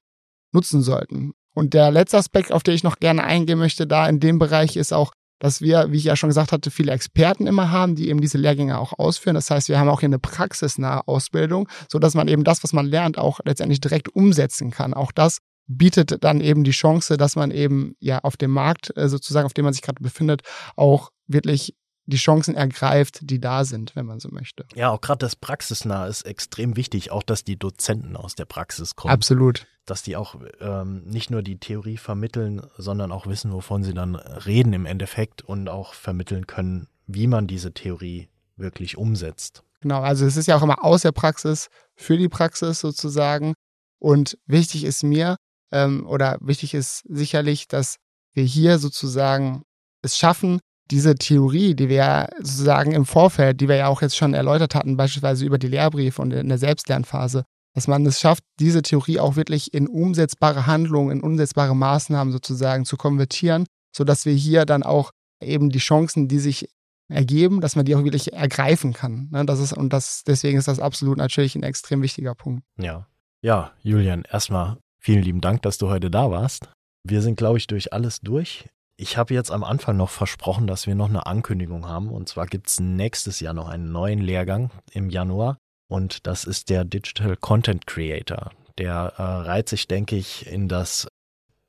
nutzen 0.52 0.82
sollten. 0.82 1.32
Und 1.54 1.74
der 1.74 1.90
letzte 1.90 2.18
Aspekt, 2.18 2.52
auf 2.52 2.62
den 2.62 2.74
ich 2.74 2.84
noch 2.84 2.98
gerne 2.98 3.24
eingehen 3.24 3.58
möchte, 3.58 3.86
da 3.86 4.06
in 4.08 4.20
dem 4.20 4.38
Bereich 4.38 4.76
ist 4.76 4.92
auch, 4.92 5.12
dass 5.38 5.60
wir, 5.60 5.90
wie 5.90 5.96
ich 5.96 6.04
ja 6.04 6.16
schon 6.16 6.28
gesagt 6.28 6.52
hatte, 6.52 6.70
viele 6.70 6.92
Experten 6.92 7.46
immer 7.46 7.70
haben, 7.70 7.94
die 7.94 8.08
eben 8.08 8.20
diese 8.20 8.38
Lehrgänge 8.38 8.78
auch 8.78 8.98
ausführen. 8.98 9.34
Das 9.34 9.50
heißt, 9.50 9.68
wir 9.68 9.78
haben 9.78 9.88
auch 9.88 10.00
hier 10.00 10.08
eine 10.08 10.18
praxisnahe 10.18 11.06
Ausbildung, 11.08 11.68
so 11.90 11.98
dass 11.98 12.14
man 12.14 12.28
eben 12.28 12.44
das, 12.44 12.62
was 12.62 12.72
man 12.72 12.86
lernt, 12.86 13.18
auch 13.18 13.40
letztendlich 13.44 13.80
direkt 13.80 14.08
umsetzen 14.14 14.70
kann. 14.70 14.94
Auch 14.94 15.12
das 15.12 15.38
bietet 15.66 16.22
dann 16.22 16.40
eben 16.40 16.64
die 16.64 16.70
Chance, 16.70 17.16
dass 17.16 17.36
man 17.36 17.50
eben 17.50 17.94
ja 17.98 18.20
auf 18.20 18.36
dem 18.36 18.50
Markt 18.50 18.96
äh, 18.96 19.08
sozusagen, 19.08 19.46
auf 19.46 19.54
dem 19.54 19.64
man 19.64 19.74
sich 19.74 19.82
gerade 19.82 20.02
befindet, 20.02 20.42
auch 20.76 21.10
wirklich 21.26 21.74
die 22.06 22.16
Chancen 22.16 22.54
ergreift, 22.54 23.20
die 23.22 23.40
da 23.40 23.64
sind, 23.64 23.96
wenn 23.96 24.06
man 24.06 24.20
so 24.20 24.28
möchte. 24.30 24.64
Ja, 24.74 24.90
auch 24.90 25.00
gerade 25.00 25.18
das 25.18 25.36
Praxisnah 25.36 26.06
ist 26.06 26.22
extrem 26.22 26.76
wichtig, 26.76 27.10
auch 27.10 27.22
dass 27.22 27.44
die 27.44 27.58
Dozenten 27.58 28.16
aus 28.16 28.34
der 28.34 28.44
Praxis 28.44 28.96
kommen. 28.96 29.12
Absolut. 29.12 29.66
Dass 29.84 30.02
die 30.02 30.16
auch 30.16 30.36
ähm, 30.60 31.04
nicht 31.04 31.30
nur 31.30 31.42
die 31.42 31.58
Theorie 31.58 31.96
vermitteln, 31.96 32.62
sondern 32.78 33.12
auch 33.12 33.26
wissen, 33.26 33.52
wovon 33.52 33.82
sie 33.82 33.94
dann 33.94 34.16
reden 34.16 34.72
im 34.72 34.86
Endeffekt 34.86 35.42
und 35.42 35.68
auch 35.68 35.94
vermitteln 35.94 36.46
können, 36.46 36.88
wie 37.06 37.26
man 37.26 37.46
diese 37.46 37.72
Theorie 37.72 38.28
wirklich 38.56 38.96
umsetzt. 38.96 39.62
Genau, 39.80 40.00
also 40.00 40.26
es 40.26 40.36
ist 40.36 40.46
ja 40.46 40.56
auch 40.56 40.62
immer 40.62 40.84
aus 40.84 41.02
der 41.02 41.12
Praxis 41.12 41.68
für 41.94 42.16
die 42.16 42.28
Praxis 42.28 42.80
sozusagen. 42.80 43.54
Und 43.98 44.38
wichtig 44.46 44.84
ist 44.84 45.02
mir, 45.02 45.36
ähm, 45.70 46.06
oder 46.06 46.38
wichtig 46.40 46.74
ist 46.74 47.04
sicherlich, 47.08 47.68
dass 47.68 47.96
wir 48.32 48.44
hier 48.44 48.78
sozusagen 48.78 49.62
es 50.02 50.16
schaffen, 50.16 50.60
diese 50.90 51.14
Theorie, 51.16 51.74
die 51.74 51.88
wir 51.88 51.96
ja 51.96 52.28
sozusagen 52.38 52.92
im 52.92 53.04
Vorfeld, 53.04 53.60
die 53.60 53.68
wir 53.68 53.76
ja 53.76 53.88
auch 53.88 54.02
jetzt 54.02 54.16
schon 54.16 54.34
erläutert 54.34 54.74
hatten, 54.74 54.96
beispielsweise 54.96 55.44
über 55.44 55.58
die 55.58 55.68
Lehrbriefe 55.68 56.22
und 56.22 56.32
in 56.32 56.48
der 56.48 56.58
Selbstlernphase, 56.58 57.44
dass 57.74 57.88
man 57.88 58.06
es 58.06 58.20
schafft, 58.20 58.44
diese 58.60 58.82
Theorie 58.82 59.18
auch 59.18 59.36
wirklich 59.36 59.74
in 59.74 59.88
umsetzbare 59.88 60.66
Handlungen, 60.66 61.18
in 61.18 61.22
umsetzbare 61.22 61.74
Maßnahmen 61.74 62.32
sozusagen 62.32 62.84
zu 62.84 62.96
konvertieren, 62.96 63.66
sodass 63.94 64.24
wir 64.24 64.34
hier 64.34 64.64
dann 64.64 64.82
auch 64.82 65.10
eben 65.42 65.70
die 65.70 65.78
Chancen, 65.78 66.28
die 66.28 66.38
sich 66.38 66.68
ergeben, 67.08 67.60
dass 67.60 67.76
man 67.76 67.84
die 67.84 67.94
auch 67.94 68.04
wirklich 68.04 68.32
ergreifen 68.32 68.92
kann. 68.92 69.28
Ne? 69.30 69.44
Das 69.44 69.60
ist, 69.60 69.72
und 69.72 69.92
das, 69.92 70.22
deswegen 70.26 70.58
ist 70.58 70.68
das 70.68 70.80
absolut 70.80 71.18
natürlich 71.18 71.54
ein 71.54 71.62
extrem 71.62 72.02
wichtiger 72.02 72.34
Punkt. 72.34 72.64
Ja. 72.78 73.06
Ja, 73.42 73.72
Julian, 73.82 74.24
erstmal 74.30 74.78
vielen 74.98 75.22
lieben 75.22 75.40
Dank, 75.40 75.62
dass 75.62 75.78
du 75.78 75.88
heute 75.88 76.10
da 76.10 76.30
warst. 76.30 76.70
Wir 77.04 77.22
sind, 77.22 77.36
glaube 77.36 77.58
ich, 77.58 77.66
durch 77.66 77.92
alles 77.92 78.20
durch. 78.20 78.68
Ich 78.98 79.18
habe 79.18 79.34
jetzt 79.34 79.50
am 79.50 79.62
Anfang 79.62 79.96
noch 79.98 80.08
versprochen, 80.08 80.66
dass 80.66 80.86
wir 80.86 80.94
noch 80.94 81.10
eine 81.10 81.26
Ankündigung 81.26 81.86
haben. 81.86 82.08
Und 82.08 82.28
zwar 82.28 82.46
gibt 82.46 82.68
es 82.68 82.80
nächstes 82.80 83.40
Jahr 83.40 83.52
noch 83.52 83.68
einen 83.68 83.92
neuen 83.92 84.20
Lehrgang 84.20 84.70
im 84.90 85.10
Januar. 85.10 85.58
Und 85.88 86.26
das 86.26 86.44
ist 86.44 86.70
der 86.70 86.84
Digital 86.84 87.36
Content 87.36 87.86
Creator. 87.86 88.52
Der 88.78 89.12
äh, 89.16 89.22
reiht 89.22 89.68
sich, 89.68 89.86
denke 89.86 90.16
ich, 90.16 90.46
in 90.46 90.68
das 90.68 91.08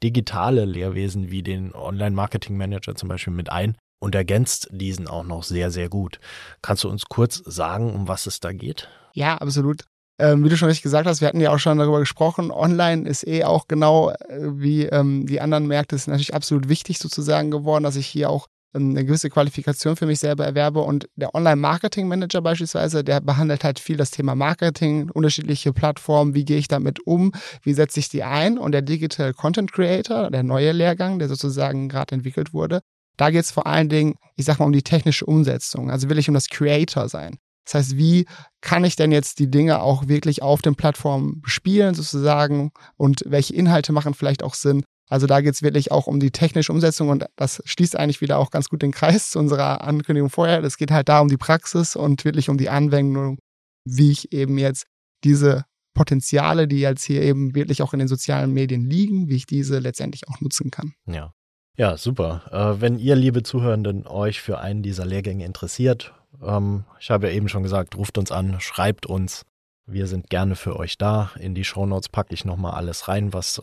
digitale 0.04 0.66
Lehrwesen 0.66 1.30
wie 1.30 1.44
den 1.44 1.74
Online 1.74 2.16
Marketing 2.16 2.56
Manager 2.56 2.96
zum 2.96 3.10
Beispiel 3.10 3.34
mit 3.34 3.50
ein 3.50 3.78
und 4.00 4.16
ergänzt 4.16 4.70
diesen 4.72 5.08
auch 5.08 5.24
noch 5.24 5.44
sehr, 5.44 5.70
sehr 5.72 5.90
gut. 5.90 6.20
Kannst 6.62 6.84
du 6.84 6.90
uns 6.90 7.06
kurz 7.06 7.38
sagen, 7.46 7.94
um 7.94 8.08
was 8.08 8.26
es 8.26 8.40
da 8.40 8.54
geht? 8.54 8.88
Ja, 9.14 9.38
absolut. 9.38 9.86
Ähm, 10.20 10.44
wie 10.44 10.50
du 10.50 10.58
schon 10.58 10.68
richtig 10.68 10.84
gesagt 10.84 11.08
hast, 11.08 11.22
wir 11.22 11.28
hatten 11.28 11.42
ja 11.42 11.52
auch 11.54 11.60
schon 11.60 11.78
darüber 11.78 12.00
gesprochen, 12.00 12.52
online 12.52 13.08
ist 13.08 13.28
eh 13.28 13.44
auch 13.44 13.68
genau 13.68 14.10
äh, 14.10 14.16
wie 14.40 14.86
ähm, 14.86 15.28
die 15.28 15.40
anderen 15.42 15.68
Märkte, 15.68 15.96
ist 15.96 16.08
natürlich 16.08 16.34
absolut 16.34 16.70
wichtig 16.70 16.98
sozusagen 16.98 17.52
geworden, 17.52 17.84
dass 17.84 17.96
ich 17.96 18.08
hier 18.08 18.30
auch 18.32 18.48
ähm, 18.74 18.92
eine 18.92 19.06
gewisse 19.06 19.30
Qualifikation 19.30 19.96
für 19.96 20.06
mich 20.06 20.20
selber 20.20 20.46
erwerbe. 20.46 20.82
Und 20.82 21.08
der 21.16 21.36
Online-Marketing-Manager 21.36 22.42
beispielsweise, 22.42 23.04
der 23.04 23.22
behandelt 23.22 23.64
halt 23.64 23.80
viel 23.80 23.98
das 23.98 24.12
Thema 24.12 24.36
Marketing, 24.36 25.10
unterschiedliche 25.12 25.74
Plattformen, 25.74 26.34
wie 26.34 26.46
gehe 26.46 26.58
ich 26.58 26.68
damit 26.68 27.06
um, 27.06 27.32
wie 27.62 27.74
setze 27.74 28.00
ich 28.00 28.10
die 28.10 28.24
ein. 28.24 28.58
Und 28.58 28.72
der 28.72 28.82
Digital 28.82 29.34
Content 29.34 29.72
Creator, 29.72 30.32
der 30.32 30.44
neue 30.44 30.72
Lehrgang, 30.72 31.20
der 31.20 31.28
sozusagen 31.28 31.90
gerade 31.90 32.16
entwickelt 32.16 32.54
wurde, 32.54 32.82
da 33.18 33.32
geht 33.32 33.44
es 33.44 33.52
vor 33.52 33.66
allen 33.66 33.90
Dingen, 33.90 34.16
ich 34.36 34.46
sag 34.46 34.60
mal, 34.60 34.66
um 34.66 34.74
die 34.74 34.84
technische 34.84 35.26
Umsetzung. 35.26 35.90
Also 35.90 36.10
will 36.10 36.20
ich 36.20 36.28
um 36.28 36.36
das 36.36 36.50
Creator 36.50 37.10
sein. 37.10 37.38
Das 37.68 37.74
heißt, 37.74 37.98
wie 37.98 38.26
kann 38.62 38.86
ich 38.86 38.96
denn 38.96 39.12
jetzt 39.12 39.40
die 39.40 39.52
Dinge 39.52 39.82
auch 39.82 40.08
wirklich 40.08 40.42
auf 40.42 40.62
den 40.62 40.76
Plattformen 40.76 41.42
spielen 41.46 41.96
sozusagen 41.96 42.72
und 42.96 43.24
welche 43.26 43.54
Inhalte 43.54 43.92
machen 43.92 44.14
vielleicht 44.14 44.42
auch 44.42 44.54
Sinn? 44.54 44.84
Also 45.10 45.28
da 45.28 45.42
geht 45.42 45.54
es 45.54 45.62
wirklich 45.62 45.92
auch 45.92 46.08
um 46.08 46.20
die 46.20 46.32
technische 46.32 46.72
Umsetzung 46.72 47.10
und 47.10 47.26
das 47.36 47.62
schließt 47.66 47.98
eigentlich 47.98 48.22
wieder 48.22 48.38
auch 48.38 48.52
ganz 48.52 48.70
gut 48.70 48.82
den 48.82 48.92
Kreis 48.92 49.32
zu 49.32 49.40
unserer 49.40 49.82
Ankündigung 49.82 50.30
vorher. 50.30 50.64
Es 50.64 50.78
geht 50.78 50.92
halt 50.92 51.10
da 51.10 51.20
um 51.20 51.28
die 51.28 51.38
Praxis 51.38 51.96
und 51.96 52.24
wirklich 52.24 52.50
um 52.50 52.58
die 52.58 52.70
Anwendung, 52.70 53.38
wie 53.86 54.12
ich 54.12 54.32
eben 54.32 54.58
jetzt 54.58 54.86
diese 55.24 55.66
Potenziale, 55.94 56.68
die 56.68 56.80
jetzt 56.80 57.04
hier 57.04 57.22
eben 57.22 57.54
wirklich 57.54 57.82
auch 57.82 57.92
in 57.92 58.00
den 58.00 58.08
sozialen 58.08 58.54
Medien 58.54 58.90
liegen, 58.90 59.28
wie 59.28 59.36
ich 59.36 59.46
diese 59.46 59.80
letztendlich 59.80 60.30
auch 60.30 60.40
nutzen 60.40 60.72
kann. 60.72 60.94
Ja. 61.06 61.34
Ja, 61.76 61.96
super. 61.96 62.42
Äh, 62.52 62.82
wenn 62.82 62.98
ihr, 62.98 63.16
liebe 63.16 63.44
Zuhörenden, 63.44 64.08
euch 64.08 64.42
für 64.42 64.58
einen 64.58 64.82
dieser 64.82 65.06
Lehrgänge 65.06 65.46
interessiert 65.46 66.17
ähm, 66.42 66.86
ich 67.00 67.10
habe 67.10 67.28
ja 67.28 67.34
eben 67.34 67.50
schon 67.50 67.64
gesagt, 67.64 67.96
ruft 67.96 68.18
uns 68.18 68.32
an, 68.32 68.60
schreibt 68.60 69.06
uns. 69.06 69.46
Wir 69.86 70.08
sind 70.08 70.30
gerne 70.30 70.56
für 70.56 70.76
euch 70.76 70.98
da. 70.98 71.32
In 71.40 71.56
die 71.56 71.64
Shownotes 71.64 72.10
packe 72.10 72.34
ich 72.34 72.46
nochmal 72.46 72.74
alles 72.74 73.08
rein, 73.08 73.34
was, 73.34 73.62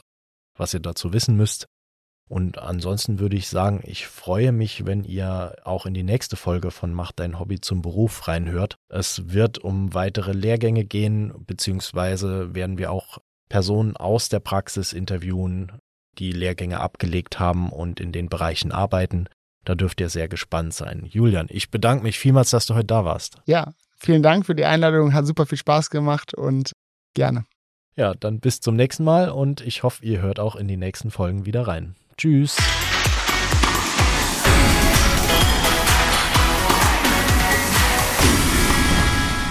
was 0.57 0.73
ihr 0.73 0.81
dazu 0.81 1.13
wissen 1.13 1.37
müsst. 1.37 1.67
Und 2.29 2.59
ansonsten 2.59 3.19
würde 3.19 3.37
ich 3.37 3.49
sagen, 3.49 3.83
ich 3.85 4.07
freue 4.07 4.51
mich, 4.51 4.87
wenn 4.87 5.05
ihr 5.05 5.57
auch 5.65 5.85
in 5.85 5.93
die 5.93 6.03
nächste 6.03 6.37
Folge 6.37 6.71
von 6.71 6.95
Mach 6.95 7.13
dein 7.13 7.39
Hobby 7.39 7.61
zum 7.61 7.83
Beruf 7.83 8.27
reinhört. 8.27 8.77
Es 8.89 9.33
wird 9.33 9.59
um 9.59 9.93
weitere 9.93 10.33
Lehrgänge 10.33 10.85
gehen, 10.85 11.35
beziehungsweise 11.47 12.55
werden 12.55 12.79
wir 12.79 12.91
auch 12.91 13.19
Personen 13.51 13.97
aus 13.97 14.31
der 14.31 14.41
Praxis 14.41 14.95
interviewen, 14.95 15.73
die 16.19 16.33
Lehrgänge 16.33 16.81
abgelegt 16.81 17.39
haben 17.39 17.71
und 17.71 18.01
in 18.01 18.13
den 18.13 18.29
Bereichen 18.29 18.73
arbeiten. 18.73 19.29
Da 19.65 19.75
dürft 19.75 20.01
ihr 20.01 20.09
sehr 20.09 20.29
gespannt 20.29 20.75
sein. 20.75 21.07
Julian, 21.09 21.47
ich 21.51 21.71
bedanke 21.71 22.03
mich 22.03 22.19
vielmals, 22.19 22.51
dass 22.51 22.67
du 22.67 22.75
heute 22.75 22.87
da 22.87 23.05
warst. 23.05 23.39
Ja, 23.47 23.73
vielen 23.97 24.23
Dank 24.23 24.47
für 24.47 24.55
die 24.55 24.65
Einladung. 24.65 25.15
Hat 25.15 25.27
super 25.27 25.47
viel 25.47 25.59
Spaß 25.59 25.91
gemacht 25.91 26.35
und 26.35 26.73
gerne. 27.15 27.45
Ja, 27.97 28.15
dann 28.15 28.41
bis 28.41 28.61
zum 28.61 28.77
nächsten 28.77 29.05
Mal 29.05 29.31
und 29.31 29.61
ich 29.61 29.83
hoffe, 29.83 30.05
ihr 30.05 30.21
hört 30.21 30.41
auch 30.41 30.57
in 30.57 30.69
die 30.69 30.77
nächsten 30.77 31.11
Folgen 31.11 31.47
wieder 31.47 31.67
rein. 31.67 31.95
Tschüss. 32.17 32.57